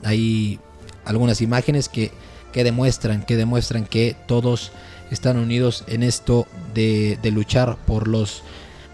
ahí 0.02 0.58
algunas 1.04 1.40
imágenes 1.42 1.88
que, 1.88 2.10
que 2.52 2.64
demuestran 2.64 3.24
que 3.24 3.36
demuestran 3.36 3.84
que 3.84 4.16
todos 4.26 4.72
están 5.12 5.36
unidos 5.36 5.84
en 5.88 6.02
esto 6.02 6.46
de, 6.74 7.18
luchar 7.32 7.76
por 7.86 8.08
los, 8.08 8.42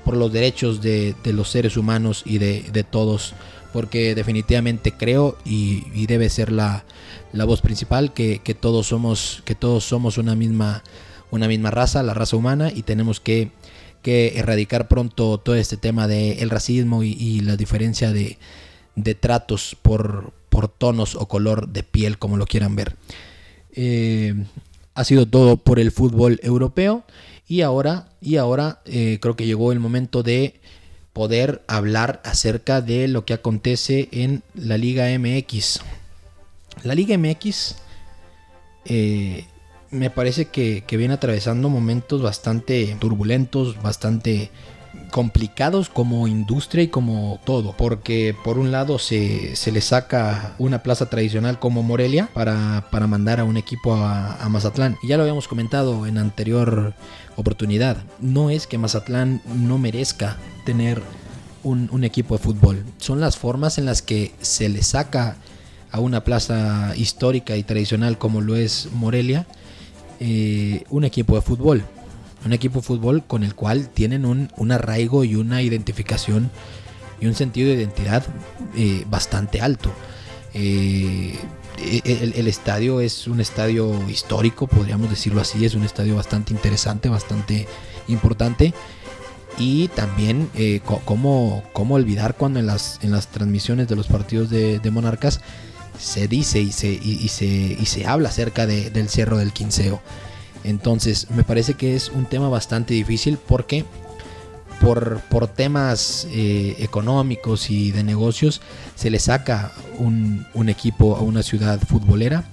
por 0.05 0.17
los 0.17 0.33
derechos 0.33 0.83
de, 0.83 1.15
los 1.25 1.49
seres 1.49 1.77
humanos 1.77 2.23
y 2.27 2.39
de, 2.39 2.85
todos, 2.91 3.35
porque 3.73 4.15
definitivamente 4.15 4.93
creo 4.93 5.39
y, 5.45 6.07
debe 6.07 6.29
ser 6.29 6.51
la, 6.51 6.85
voz 7.33 7.61
principal 7.61 8.13
que, 8.13 8.41
todos 8.61 8.89
somos, 8.89 9.43
que 9.45 9.55
todos 9.55 9.85
somos 9.85 10.19
una 10.19 10.35
misma, 10.35 10.83
una 11.31 11.49
misma 11.49 11.71
raza, 11.71 12.03
la 12.03 12.15
raza 12.15 12.37
humana, 12.37 12.71
y 12.75 12.83
tenemos 12.83 13.21
que, 13.21 13.51
erradicar 14.05 14.89
pronto 14.89 15.37
todo 15.37 15.55
este 15.55 15.77
tema 15.77 16.09
del 16.09 16.49
racismo 16.49 17.03
y, 17.03 17.41
la 17.41 17.57
diferencia 17.57 18.13
de, 18.13 18.39
tratos 19.21 19.77
por, 19.83 20.33
por 20.49 20.69
tonos 20.69 21.15
o 21.15 21.29
color 21.29 21.69
de 21.69 21.83
piel, 21.83 22.19
como 22.19 22.39
lo 22.39 22.47
quieran 22.47 22.75
ver. 22.75 22.97
Eh, 23.73 24.35
ha 24.95 25.05
sido 25.05 25.27
todo 25.27 25.59
por 25.59 25.79
el 25.79 25.93
fútbol 25.93 26.41
europeo 26.43 27.05
y 27.47 27.63
ahora, 27.63 28.09
y 28.21 28.37
ahora 28.37 28.81
eh, 28.85 29.19
creo 29.21 29.37
que 29.37 29.47
llegó 29.47 29.71
el 29.71 29.79
momento 29.79 30.23
de 30.23 30.61
poder 31.13 31.63
hablar 31.69 32.21
acerca 32.25 32.81
de 32.81 33.09
lo 33.09 33.25
que 33.25 33.35
acontece 33.35 34.09
en 34.11 34.43
la 34.55 34.77
Liga 34.77 35.07
MX. 35.19 35.81
La 36.83 36.95
Liga 36.95 37.17
MX 37.17 37.77
eh, 38.85 39.47
me 39.91 40.11
parece 40.11 40.47
que, 40.47 40.85
que, 40.87 40.97
viene 40.97 41.15
atravesando 41.15 41.69
momentos 41.69 42.23
bastante 42.23 42.97
turbulentos, 43.01 43.81
bastante 43.83 44.51
complicados 45.11 45.89
como 45.89 46.29
industria 46.29 46.85
y 46.85 46.89
como 46.89 47.41
todo, 47.45 47.75
porque 47.77 48.35
por 48.45 48.59
un 48.59 48.71
lado 48.71 48.99
se, 48.99 49.55
le 49.73 49.81
saca 49.81 50.55
una 50.59 50.83
plaza 50.83 51.09
tradicional 51.09 51.59
como 51.59 51.83
Morelia 51.83 52.29
para, 52.35 52.85
mandar 53.07 53.41
a 53.41 53.45
un 53.45 53.57
equipo 53.57 53.95
a, 53.95 54.47
Mazatlán. 54.49 54.97
Y 55.03 55.09
ya 55.09 55.17
lo 55.17 55.23
habíamos 55.23 55.49
comentado 55.49 56.07
en 56.07 56.19
anterior 56.19 56.95
oportunidad, 57.37 57.99
no 58.21 58.51
es 58.51 58.67
que 58.67 58.79
Mazatlán 58.79 59.41
no 59.47 59.79
merezca 59.79 60.37
tener 60.65 61.03
un, 61.63 62.05
equipo 62.05 62.37
de 62.37 62.43
fútbol, 62.43 62.85
son 62.99 63.21
las 63.21 63.37
formas 63.37 63.79
en 63.79 63.87
las 63.87 64.03
que 64.03 64.33
se 64.41 64.69
le 64.69 64.83
saca 64.83 65.37
a 65.91 66.01
una 66.01 66.25
plaza 66.25 66.95
histórica 66.97 67.57
y 67.57 67.63
tradicional 67.63 68.19
como 68.19 68.41
lo 68.41 68.57
es 68.57 68.89
Morelia, 68.93 69.47
eh, 70.21 70.85
un 70.91 71.05
equipo 71.05 71.35
de 71.35 71.43
fútbol 71.43 71.85
un 72.45 72.53
equipo 72.53 72.81
de 72.81 72.87
fútbol 72.87 73.25
con 73.27 73.43
el 73.43 73.55
cual 73.55 73.89
tienen 73.89 74.25
un, 74.25 74.73
arraigo 74.73 75.25
y 75.25 75.35
una 75.35 75.63
identificación 75.63 76.51
y 77.21 77.27
un 77.27 77.35
sentido 77.35 77.69
de 77.69 77.75
identidad 77.75 78.25
eh, 78.77 79.05
bastante 79.11 79.61
alto. 79.61 79.91
Eh, 80.55 81.37
el, 82.05 82.49
estadio 82.49 83.01
es 83.01 83.27
un 83.27 83.41
estadio 83.41 83.93
histórico, 84.09 84.67
podríamos 84.67 85.11
decirlo 85.11 85.41
así, 85.41 85.65
es 85.65 85.75
un 85.75 85.85
estadio 85.85 86.17
bastante 86.17 86.53
interesante, 86.53 87.09
bastante 87.09 87.67
importante. 88.09 88.73
Y 89.59 89.89
también, 89.89 90.49
eh, 90.55 90.81
cómo, 91.05 91.65
olvidar 91.75 92.37
cuando 92.37 92.61
en 92.61 92.67
las, 92.67 93.01
en 93.03 93.11
las 93.11 93.29
transmisiones 93.29 93.89
de 93.89 93.97
los 93.97 94.07
partidos 94.07 94.51
de, 94.51 94.91
Monarcas 94.93 95.41
se 95.99 96.29
dice 96.29 96.61
y 96.61 96.73
se, 96.73 96.89
y, 96.89 97.29
se, 97.29 97.47
y 97.47 97.87
se 97.87 98.07
habla 98.07 98.29
acerca 98.29 98.67
del 98.67 99.09
Cerro 99.09 99.39
del 99.39 99.53
Quinceo. 99.53 100.01
Entonces, 100.65 101.31
me 101.31 101.45
parece 101.45 101.75
que 101.75 101.97
es 101.97 102.11
un 102.11 102.27
tema 102.27 102.49
bastante 102.49 102.95
difícil 102.95 103.39
porque 103.39 103.85
por, 104.81 105.21
por 105.29 105.49
temas 105.49 106.27
eh, 106.31 106.77
económicos 106.79 107.71
y 107.71 107.91
de 107.91 108.05
negocios 108.05 108.61
se 108.95 109.11
le 109.11 109.19
saca 109.19 109.73
un, 109.99 110.47
equipo 110.69 111.17
a 111.17 111.21
una 111.21 111.43
ciudad 111.43 111.81
futbolera 111.81 112.45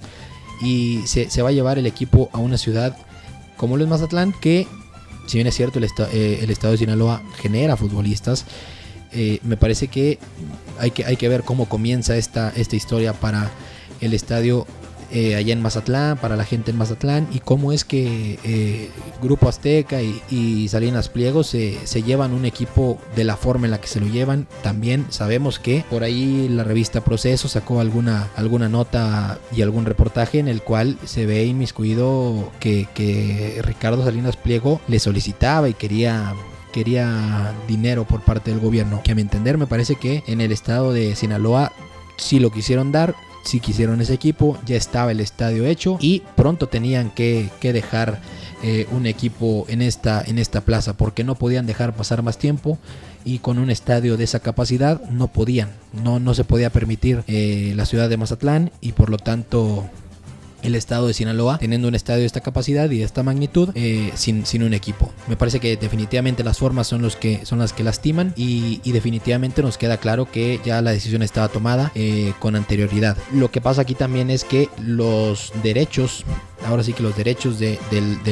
y 0.62 1.02
se, 1.06 1.42
va 1.42 1.50
a 1.50 1.52
llevar 1.52 1.78
el 1.78 1.86
equipo 1.86 2.30
a 2.32 2.38
una 2.38 2.58
ciudad 2.58 2.96
como 3.56 3.76
lo 3.76 3.84
es 3.84 3.90
Mazatlán 3.90 4.32
que 4.40 4.66
si 5.26 5.38
bien 5.38 5.46
es 5.46 5.54
cierto 5.54 5.78
el, 5.78 5.84
eh, 5.84 6.40
el 6.42 6.50
estado 6.50 6.72
de 6.72 6.78
Sinaloa 6.78 7.22
genera 7.40 7.76
futbolistas 7.76 8.44
eh, 9.12 9.38
me 9.42 9.56
parece 9.56 9.88
que 9.88 10.18
hay, 10.78 10.90
que 10.90 11.04
hay 11.04 11.16
que 11.16 11.28
ver 11.28 11.42
cómo 11.42 11.68
comienza 11.68 12.16
esta, 12.16 12.52
esta 12.56 12.76
historia 12.76 13.12
para 13.12 13.50
el 14.00 14.14
estadio 14.14 14.66
eh, 15.12 15.36
allá 15.36 15.52
en 15.52 15.62
Mazatlán, 15.62 16.18
para 16.18 16.34
la 16.34 16.44
gente 16.44 16.72
en 16.72 16.78
Mazatlán, 16.78 17.28
y 17.32 17.38
cómo 17.38 17.70
es 17.70 17.84
que 17.84 18.40
eh, 18.42 18.90
Grupo 19.22 19.48
Azteca 19.48 20.02
y, 20.02 20.66
Salinas 20.68 21.08
Pliegos 21.08 21.46
se, 21.46 22.02
llevan 22.02 22.32
un 22.32 22.44
equipo 22.44 22.98
de 23.14 23.22
la 23.22 23.36
forma 23.36 23.66
en 23.66 23.70
la 23.70 23.80
que 23.80 23.86
se 23.86 24.00
lo 24.00 24.06
llevan. 24.08 24.48
También 24.62 25.06
sabemos 25.10 25.60
que 25.60 25.84
por 25.88 26.02
ahí 26.02 26.48
la 26.48 26.64
revista 26.64 27.02
Proceso 27.02 27.46
sacó 27.46 27.80
alguna, 27.80 28.28
alguna 28.34 28.68
nota 28.68 29.38
y 29.54 29.62
algún 29.62 29.86
reportaje 29.86 30.40
en 30.40 30.48
el 30.48 30.60
cual 30.60 30.98
se 31.04 31.24
ve 31.24 31.44
inmiscuido 31.46 32.50
que, 32.58 32.88
que 32.92 33.60
Ricardo 33.62 34.04
Salinas 34.04 34.36
Pliego 34.36 34.80
le 34.88 34.98
solicitaba 34.98 35.68
y 35.68 35.74
quería 35.74 36.34
quería 36.76 37.54
dinero 37.66 38.04
por 38.04 38.20
parte 38.20 38.50
del 38.50 38.60
gobierno, 38.60 39.00
que 39.02 39.12
a 39.12 39.14
mi 39.14 39.22
entender 39.22 39.56
me 39.56 39.66
parece 39.66 39.96
que 39.96 40.22
en 40.26 40.42
el 40.42 40.52
estado 40.52 40.92
de 40.92 41.16
Sinaloa 41.16 41.72
sí 42.18 42.38
lo 42.38 42.50
quisieron 42.50 42.92
dar, 42.92 43.14
si 43.44 43.60
quisieron 43.60 44.02
ese 44.02 44.12
equipo, 44.12 44.58
ya 44.66 44.76
estaba 44.76 45.10
el 45.10 45.20
estadio 45.20 45.64
hecho 45.64 45.96
y 46.02 46.22
pronto 46.36 46.66
tenían 46.66 47.08
que, 47.08 47.48
dejar 47.62 48.20
eh, 48.62 48.86
un 48.90 49.06
equipo 49.06 49.64
en 49.68 49.80
esta, 49.80 50.22
en 50.22 50.38
esta 50.38 50.60
plaza 50.60 50.98
porque 50.98 51.24
no 51.24 51.34
podían 51.34 51.64
dejar 51.64 51.96
pasar 51.96 52.22
más 52.22 52.36
tiempo 52.36 52.76
y 53.24 53.38
con 53.38 53.58
un 53.58 53.70
estadio 53.70 54.18
de 54.18 54.24
esa 54.24 54.40
capacidad 54.40 55.00
no 55.08 55.28
podían, 55.28 55.70
no, 56.04 56.20
no 56.20 56.34
se 56.34 56.44
podía 56.44 56.68
permitir 56.68 57.24
eh, 57.26 57.72
la 57.74 57.86
ciudad 57.86 58.10
de 58.10 58.18
Mazatlán 58.18 58.70
y 58.82 58.92
por 58.92 59.08
lo 59.08 59.16
tanto 59.16 59.88
el 60.66 60.74
estado 60.74 61.06
de 61.06 61.14
Sinaloa 61.14 61.58
teniendo 61.58 61.88
un 61.88 61.94
estadio 61.94 62.20
de 62.20 62.26
esta 62.26 62.40
capacidad 62.40 62.90
y 62.90 62.98
de 62.98 63.04
esta 63.04 63.22
magnitud 63.22 63.70
eh, 63.74 64.10
sin, 64.14 64.44
sin, 64.44 64.62
un 64.62 64.74
equipo. 64.74 65.12
Me 65.28 65.36
parece 65.36 65.60
que 65.60 65.76
definitivamente 65.76 66.44
las 66.44 66.58
formas 66.58 66.86
son, 66.86 67.02
los 67.02 67.16
que, 67.16 67.46
son 67.46 67.58
las 67.58 67.72
que 67.72 67.84
lastiman 67.84 68.32
y, 68.36 68.80
definitivamente 68.96 69.62
nos 69.62 69.76
queda 69.76 69.98
claro 69.98 70.30
que 70.30 70.58
ya 70.64 70.80
la 70.80 70.90
decisión 70.90 71.22
estaba 71.22 71.48
tomada 71.48 71.92
eh, 71.94 72.32
con 72.38 72.56
anterioridad. 72.56 73.16
Lo 73.32 73.50
que 73.50 73.60
pasa 73.60 73.82
aquí 73.82 73.94
también 73.94 74.30
es 74.30 74.42
que 74.42 74.70
los 74.78 75.52
derechos 75.62 76.24
ahora 76.66 76.82
sí 76.82 76.92
que 76.92 77.02
los 77.02 77.16
derechos 77.16 77.58
de, 77.58 77.78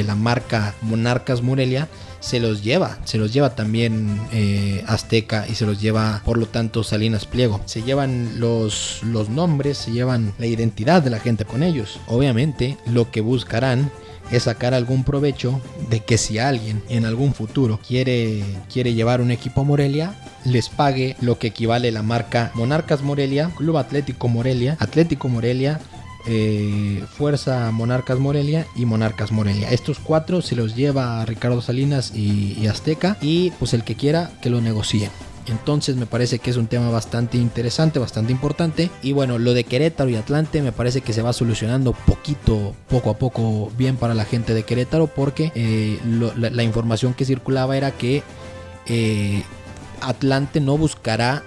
la 0.05 0.15
marca 0.15 0.73
Monarcas 0.81 1.41
Morelia 1.41 1.87
se 2.25 2.39
los 2.39 2.63
lleva, 2.63 2.97
se 3.03 3.19
los 3.19 3.31
lleva 3.31 3.53
también 3.53 4.19
eh, 4.31 4.83
Azteca 4.87 5.45
y 5.47 5.53
se 5.53 5.67
los 5.67 5.79
lleva 5.79 6.23
por 6.25 6.39
lo 6.39 6.47
tanto 6.47 6.83
Salinas 6.83 7.27
Pliego. 7.27 7.61
Se 7.65 7.83
llevan 7.83 8.39
los, 8.39 9.01
los 9.03 9.29
nombres, 9.29 9.77
se 9.77 9.91
llevan 9.91 10.33
la 10.39 10.47
identidad 10.47 11.03
de 11.03 11.11
la 11.11 11.19
gente 11.19 11.45
con 11.45 11.61
ellos. 11.61 11.99
Obviamente 12.07 12.79
lo 12.87 13.11
que 13.11 13.21
buscarán 13.21 13.91
es 14.31 14.43
sacar 14.43 14.73
algún 14.73 15.03
provecho 15.03 15.61
de 15.91 15.99
que 15.99 16.17
si 16.17 16.39
alguien 16.39 16.81
en 16.89 17.05
algún 17.05 17.35
futuro 17.35 17.79
quiere, 17.87 18.43
quiere 18.73 18.95
llevar 18.95 19.21
un 19.21 19.29
equipo 19.29 19.61
a 19.61 19.65
Morelia, 19.65 20.15
les 20.45 20.69
pague 20.69 21.15
lo 21.21 21.37
que 21.37 21.47
equivale 21.47 21.91
la 21.91 22.01
marca 22.01 22.51
Monarcas 22.55 23.03
Morelia, 23.03 23.51
Club 23.55 23.77
Atlético 23.77 24.29
Morelia, 24.29 24.77
Atlético 24.79 25.29
Morelia, 25.29 25.79
eh, 26.27 27.03
Fuerza 27.17 27.71
Monarcas 27.71 28.19
Morelia 28.19 28.67
y 28.75 28.85
Monarcas 28.85 29.31
Morelia. 29.31 29.69
Estos 29.69 29.99
cuatro 29.99 30.41
se 30.41 30.55
los 30.55 30.75
lleva 30.75 31.21
a 31.21 31.25
Ricardo 31.25 31.61
Salinas 31.61 32.13
y, 32.15 32.67
Azteca 32.67 33.17
y 33.21 33.51
pues 33.51 33.73
el 33.73 33.83
que 33.83 33.95
quiera 33.95 34.31
que 34.41 34.49
lo 34.49 34.61
negocie. 34.61 35.09
Entonces 35.47 35.95
me 35.95 36.07
parece 36.07 36.39
que 36.39 36.49
es 36.49 36.57
un 36.57 36.65
tema 36.65 36.89
bastante 36.89 37.37
interesante, 37.37 37.99
bastante 37.99 38.31
importante. 38.31 38.89
Y 39.03 39.11
bueno, 39.11 39.37
lo 39.37 39.53
de 39.53 39.63
Querétaro 39.63 40.09
y 40.09 40.15
Atlante 40.15 40.63
me 40.63 40.71
parece 40.71 41.01
que 41.01 41.13
se 41.13 41.21
va 41.21 41.33
solucionando 41.33 41.93
poquito, 41.93 42.73
poco 42.89 43.11
a 43.11 43.17
poco 43.17 43.71
bien 43.77 43.95
para 43.95 44.15
la 44.15 44.25
gente 44.25 44.55
de 44.55 44.63
Querétaro 44.63 45.05
porque 45.05 45.51
eh, 45.53 45.99
la, 46.35 46.63
información 46.63 47.13
que 47.13 47.25
circulaba 47.25 47.77
era 47.77 47.91
que 47.91 48.23
eh, 48.87 49.43
Atlante 50.01 50.59
no 50.59 50.77
buscará 50.77 51.43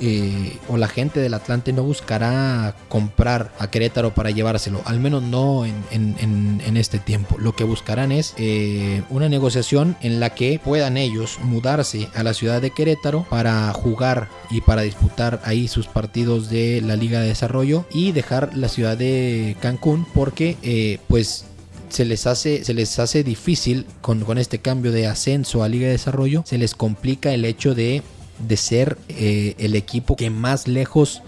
eh, 0.00 0.56
o 0.68 0.76
la 0.76 0.88
gente 0.88 1.20
del 1.20 1.34
Atlante 1.34 1.72
no 1.72 1.82
buscará 1.82 2.74
comprar 2.88 3.52
a 3.58 3.70
Querétaro 3.70 4.14
para 4.14 4.30
llevárselo, 4.30 4.82
al 4.84 5.00
menos 5.00 5.22
no 5.22 5.64
en, 5.64 6.76
este 6.76 6.98
tiempo. 7.00 7.36
Lo 7.38 7.56
que 7.56 7.64
buscarán 7.64 8.12
es 8.12 8.34
eh, 8.36 9.02
una 9.10 9.28
negociación 9.28 9.96
en 10.00 10.20
la 10.20 10.30
que 10.30 10.60
puedan 10.62 10.96
ellos 10.96 11.38
mudarse 11.42 12.08
a 12.14 12.22
la 12.22 12.34
ciudad 12.34 12.62
de 12.62 12.70
Querétaro 12.70 13.26
para 13.28 13.72
jugar 13.72 14.28
y 14.50 14.60
para 14.60 14.82
disputar 14.82 15.40
ahí 15.44 15.66
sus 15.66 15.88
partidos 15.88 16.48
de 16.50 16.80
la 16.80 16.94
Liga 16.94 17.20
de 17.20 17.28
Desarrollo 17.28 17.84
y 17.92 18.12
dejar 18.12 18.56
la 18.56 18.68
ciudad 18.68 18.96
de 18.96 19.56
Cancún 19.60 20.06
porque 20.14 20.56
eh, 20.62 20.98
pues 21.08 21.46
se 21.88 22.04
les 22.04 22.26
hace, 22.26 22.64
se 22.64 22.74
les 22.74 22.98
hace 22.98 23.24
difícil 23.24 23.86
con, 24.00 24.20
con, 24.20 24.38
este 24.38 24.58
cambio 24.58 24.92
de 24.92 25.06
ascenso 25.06 25.62
a 25.62 25.68
Liga 25.68 25.86
de 25.86 25.92
Desarrollo, 25.92 26.44
se 26.46 26.58
les 26.58 26.74
complica 26.74 27.32
el 27.32 27.44
hecho 27.44 27.74
de 27.74 28.02
de 28.38 28.56
ser 28.56 28.98
eh, 29.08 29.54
el 29.58 29.74
equipo 29.74 30.16
que 30.16 30.30
más 30.30 30.68
lejos 30.68 31.22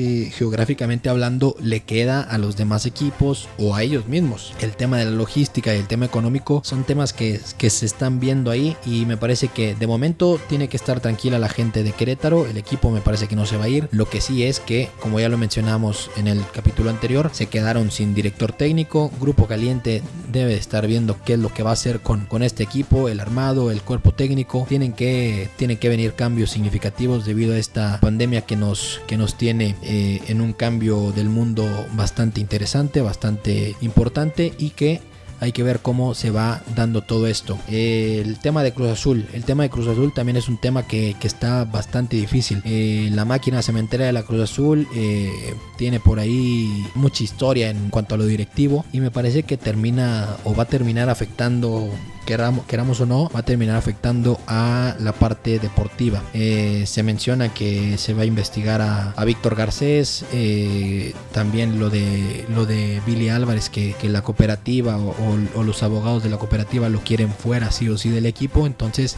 eh, 0.00 0.30
geográficamente 0.30 1.08
hablando 1.08 1.56
le 1.60 1.80
queda 1.80 2.22
a 2.22 2.38
los 2.38 2.56
demás 2.56 2.86
equipos 2.86 3.48
o 3.58 3.74
a 3.74 3.82
ellos 3.82 4.06
mismos. 4.06 4.54
El 4.60 4.76
tema 4.76 4.96
de 4.96 5.06
la 5.06 5.10
logística 5.10 5.74
y 5.74 5.78
el 5.78 5.88
tema 5.88 6.06
económico 6.06 6.62
son 6.64 6.84
temas 6.84 7.12
que, 7.12 7.40
que, 7.58 7.68
se 7.68 7.84
están 7.84 8.20
viendo 8.20 8.52
ahí 8.52 8.76
y 8.86 9.06
me 9.06 9.16
parece 9.16 9.48
que 9.48 9.74
de 9.74 9.86
momento 9.88 10.38
tiene 10.48 10.68
que 10.68 10.76
estar 10.76 11.00
tranquila 11.00 11.40
la 11.40 11.48
gente 11.48 11.82
de 11.82 11.90
Querétaro. 11.90 12.46
El 12.46 12.58
equipo 12.58 12.92
me 12.92 13.00
parece 13.00 13.26
que 13.26 13.34
no 13.34 13.44
se 13.44 13.56
va 13.56 13.64
a 13.64 13.68
ir. 13.70 13.88
Lo 13.90 14.08
que 14.08 14.20
sí 14.20 14.44
es 14.44 14.60
que, 14.60 14.88
como 15.00 15.18
ya 15.18 15.28
lo 15.28 15.36
mencionamos 15.36 16.12
en 16.16 16.28
el 16.28 16.44
capítulo 16.52 16.90
anterior, 16.90 17.30
se 17.32 17.46
quedaron 17.46 17.90
sin 17.90 18.14
director 18.14 18.52
técnico. 18.52 19.10
Grupo 19.20 19.48
Caliente 19.48 20.04
debe 20.30 20.54
estar 20.54 20.86
viendo 20.86 21.16
qué 21.24 21.32
es 21.32 21.40
lo 21.40 21.52
que 21.52 21.64
va 21.64 21.70
a 21.70 21.72
hacer 21.72 22.02
con, 22.02 22.26
con 22.26 22.44
este 22.44 22.62
equipo, 22.62 23.08
el 23.08 23.18
armado, 23.18 23.72
el 23.72 23.82
cuerpo 23.82 24.12
técnico. 24.12 24.64
Tienen 24.68 24.92
que, 24.92 25.50
tienen 25.56 25.76
que 25.76 25.88
venir 25.88 26.14
cambios 26.14 26.50
significativos 26.50 27.26
debido 27.26 27.54
a 27.54 27.58
esta 27.58 27.98
pandemia 28.00 28.42
que 28.42 28.54
nos, 28.54 29.00
que 29.08 29.16
nos 29.16 29.34
tiene 29.34 29.74
eh, 29.88 30.20
en 30.28 30.40
un 30.40 30.52
cambio 30.52 31.12
del 31.12 31.28
mundo 31.28 31.66
bastante 31.94 32.40
interesante, 32.40 33.00
bastante 33.00 33.74
importante 33.80 34.52
y 34.58 34.70
que 34.70 35.00
hay 35.40 35.52
que 35.52 35.62
ver 35.62 35.80
cómo 35.80 36.14
se 36.14 36.30
va 36.30 36.62
dando 36.74 37.02
todo 37.02 37.26
esto. 37.26 37.58
el 37.68 38.38
tema 38.40 38.62
de 38.62 38.72
Cruz 38.72 38.90
Azul. 38.90 39.26
El 39.32 39.44
tema 39.44 39.62
de 39.62 39.70
Cruz 39.70 39.86
Azul 39.86 40.12
también 40.12 40.36
es 40.36 40.48
un 40.48 40.58
tema 40.58 40.86
que, 40.86 41.16
está 41.22 41.64
bastante 41.64 42.16
difícil. 42.16 42.62
Eh, 42.64 43.10
la 43.12 43.24
máquina 43.24 43.62
cementera 43.62 44.06
de 44.06 44.12
la 44.12 44.22
Cruz 44.22 44.42
Azul 44.42 44.88
eh, 44.94 45.54
tiene 45.76 46.00
por 46.00 46.18
ahí 46.18 46.86
mucha 46.94 47.22
historia 47.22 47.70
en 47.70 47.90
cuanto 47.90 48.14
a 48.14 48.18
lo 48.18 48.26
directivo 48.26 48.84
y 48.92 49.00
me 49.00 49.10
parece 49.10 49.42
que 49.42 49.56
termina 49.56 50.36
o 50.44 50.54
va 50.54 50.64
a 50.64 50.66
terminar 50.66 51.10
afectando 51.10 51.88
queramos, 52.28 53.00
o 53.00 53.06
no, 53.06 53.30
va 53.34 53.40
a 53.40 53.42
terminar 53.42 53.76
afectando 53.76 54.38
a 54.46 54.94
la 55.00 55.12
parte 55.12 55.58
deportiva. 55.58 56.22
Eh, 56.34 56.84
se 56.86 57.02
menciona 57.02 57.54
que 57.54 57.96
se 57.96 58.12
va 58.12 58.22
a 58.22 58.26
investigar 58.26 58.82
a, 58.82 59.24
Víctor 59.24 59.56
Garcés, 59.56 60.26
eh, 60.32 61.14
también 61.32 61.78
lo 61.78 61.88
de, 61.88 62.44
lo 62.54 62.66
de 62.66 63.00
Billy 63.06 63.30
Álvarez, 63.30 63.70
que, 63.70 63.96
la 64.02 64.22
cooperativa 64.22 64.98
o, 64.98 65.62
los 65.62 65.82
abogados 65.82 66.22
de 66.22 66.30
la 66.30 66.36
cooperativa 66.36 66.88
lo 66.88 67.00
quieren 67.00 67.30
fuera 67.30 67.70
sí 67.70 67.88
o 67.88 67.96
sí 67.96 68.10
del 68.10 68.26
equipo, 68.26 68.66
entonces 68.66 69.16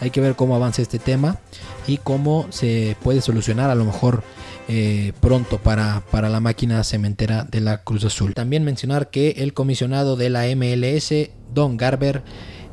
hay 0.00 0.10
que 0.10 0.20
ver 0.20 0.34
cómo 0.34 0.54
avanza 0.54 0.82
este 0.82 0.98
tema 0.98 1.38
y 1.86 1.98
cómo 1.98 2.46
se 2.50 2.96
puede 3.02 3.20
solucionar 3.20 3.70
a 3.70 3.74
lo 3.74 3.84
mejor 3.84 4.22
eh, 4.68 5.12
pronto 5.20 5.58
para, 5.58 6.02
para 6.10 6.28
la 6.28 6.40
máquina 6.40 6.84
cementera 6.84 7.44
de 7.44 7.60
la 7.60 7.82
Cruz 7.82 8.04
Azul. 8.04 8.34
También 8.34 8.64
mencionar 8.64 9.10
que 9.10 9.30
el 9.38 9.52
comisionado 9.52 10.16
de 10.16 10.30
la 10.30 10.44
MLS, 10.54 11.12
Don 11.54 11.76
Garber, 11.76 12.22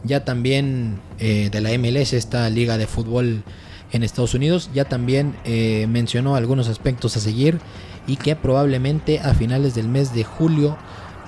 ya 0.03 0.25
también 0.25 0.99
eh, 1.19 1.49
de 1.51 1.61
la 1.61 1.77
MLS, 1.77 2.13
esta 2.13 2.49
liga 2.49 2.77
de 2.77 2.87
fútbol 2.87 3.43
en 3.91 4.03
Estados 4.03 4.33
Unidos, 4.33 4.69
ya 4.73 4.85
también 4.85 5.35
eh, 5.45 5.87
mencionó 5.89 6.35
algunos 6.35 6.67
aspectos 6.67 7.15
a 7.17 7.19
seguir 7.19 7.59
y 8.05 8.17
que 8.17 8.35
probablemente 8.35 9.19
a 9.19 9.33
finales 9.33 9.75
del 9.75 9.87
mes 9.87 10.13
de 10.13 10.23
julio 10.23 10.77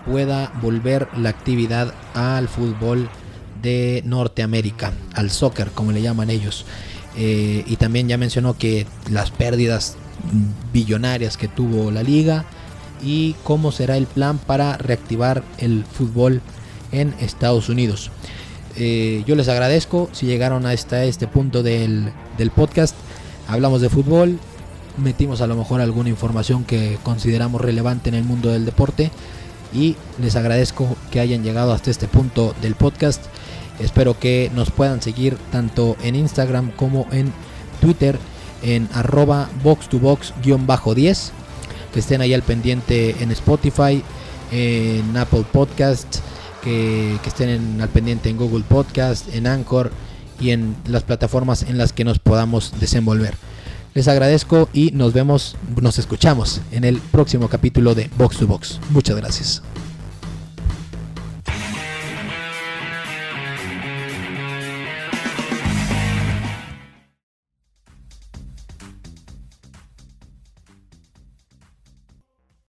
pueda 0.06 0.52
volver 0.62 1.08
la 1.18 1.30
actividad 1.30 1.94
al 2.14 2.48
fútbol 2.48 3.10
de 3.62 4.02
Norteamérica, 4.06 4.94
al 5.14 5.30
soccer 5.30 5.72
como 5.72 5.92
le 5.92 6.02
llaman 6.02 6.30
ellos. 6.30 6.66
y 7.18 7.76
también 7.76 8.08
ya 8.08 8.18
mencionó 8.18 8.58
que 8.58 8.88
las 9.12 9.30
pérdidas 9.32 9.98
billonarias 10.72 11.38
que 11.38 11.48
tuvo 11.48 11.92
la 11.92 12.04
liga 12.04 12.46
y 13.04 13.36
cómo 13.44 13.72
será 13.72 13.98
el 13.98 14.08
plan 14.08 14.38
para 14.38 14.78
reactivar 14.78 15.44
el 15.58 15.86
fútbol 15.86 16.42
en 16.92 17.14
Estados 17.20 17.70
Unidos. 17.70 18.12
Eh, 18.76 19.24
yo 19.28 19.36
les 19.36 19.48
agradezco 19.48 20.10
si 20.12 20.26
llegaron 20.26 20.66
hasta 20.66 21.04
este 21.04 21.28
punto 21.28 21.64
del, 21.64 22.12
del 22.38 22.52
podcast. 22.52 22.96
Hablamos 23.48 23.82
de 23.82 23.90
fútbol, 23.90 24.40
metimos 24.98 25.42
a 25.42 25.48
lo 25.48 25.56
mejor 25.56 25.82
alguna 25.82 26.10
información 26.10 26.64
que 26.64 26.98
consideramos 27.04 27.62
relevante 27.62 28.10
en 28.10 28.16
el 28.16 28.24
mundo 28.24 28.50
del 28.50 28.66
deporte 28.66 29.12
y 29.74 29.96
les 30.22 30.36
agradezco 30.36 30.96
que 31.12 31.20
hayan 31.20 31.44
llegado 31.44 31.74
hasta 31.74 31.92
este 31.92 32.08
punto 32.08 32.56
del 32.62 32.76
podcast. 32.76 33.24
Espero 33.80 34.20
que 34.20 34.52
nos 34.54 34.72
puedan 34.72 35.02
seguir 35.02 35.38
tanto 35.52 35.96
en 36.04 36.16
Instagram 36.16 36.72
como 36.72 37.08
en 37.12 37.32
Twitter 37.82 38.20
en 38.62 38.90
arroba 38.94 39.50
box 39.64 39.88
to 39.88 40.00
box 40.00 40.34
10 40.44 41.32
que 41.94 42.00
estén 42.00 42.22
ahí 42.22 42.34
al 42.34 42.44
pendiente 42.44 43.16
en 43.22 43.32
Spotify 43.32 44.04
en 44.52 45.16
Apple 45.16 45.46
Podcast 45.52 46.20
que, 46.64 47.18
estén 47.26 47.82
al 47.82 47.90
pendiente 47.90 48.30
en 48.30 48.38
Google 48.38 48.64
Podcast 48.68 49.34
en 49.34 49.48
Anchor 49.48 49.92
y 50.40 50.52
en 50.52 50.76
las 50.86 51.04
plataformas 51.04 51.64
en 51.64 51.78
las 51.78 51.94
que 51.94 52.04
nos 52.04 52.20
podamos 52.20 52.74
desenvolver. 52.80 53.36
Les 53.94 54.08
agradezco 54.08 54.70
y 54.74 54.92
nos 54.92 55.14
vemos 55.14 55.56
nos 55.82 55.98
escuchamos 55.98 56.62
en 56.72 56.84
el 56.84 57.00
próximo 57.00 57.50
capítulo 57.50 57.96
de 57.96 58.10
Box 58.18 58.38
to 58.38 58.48
Box. 58.48 58.80
Muchas 58.92 59.16
gracias 59.16 59.62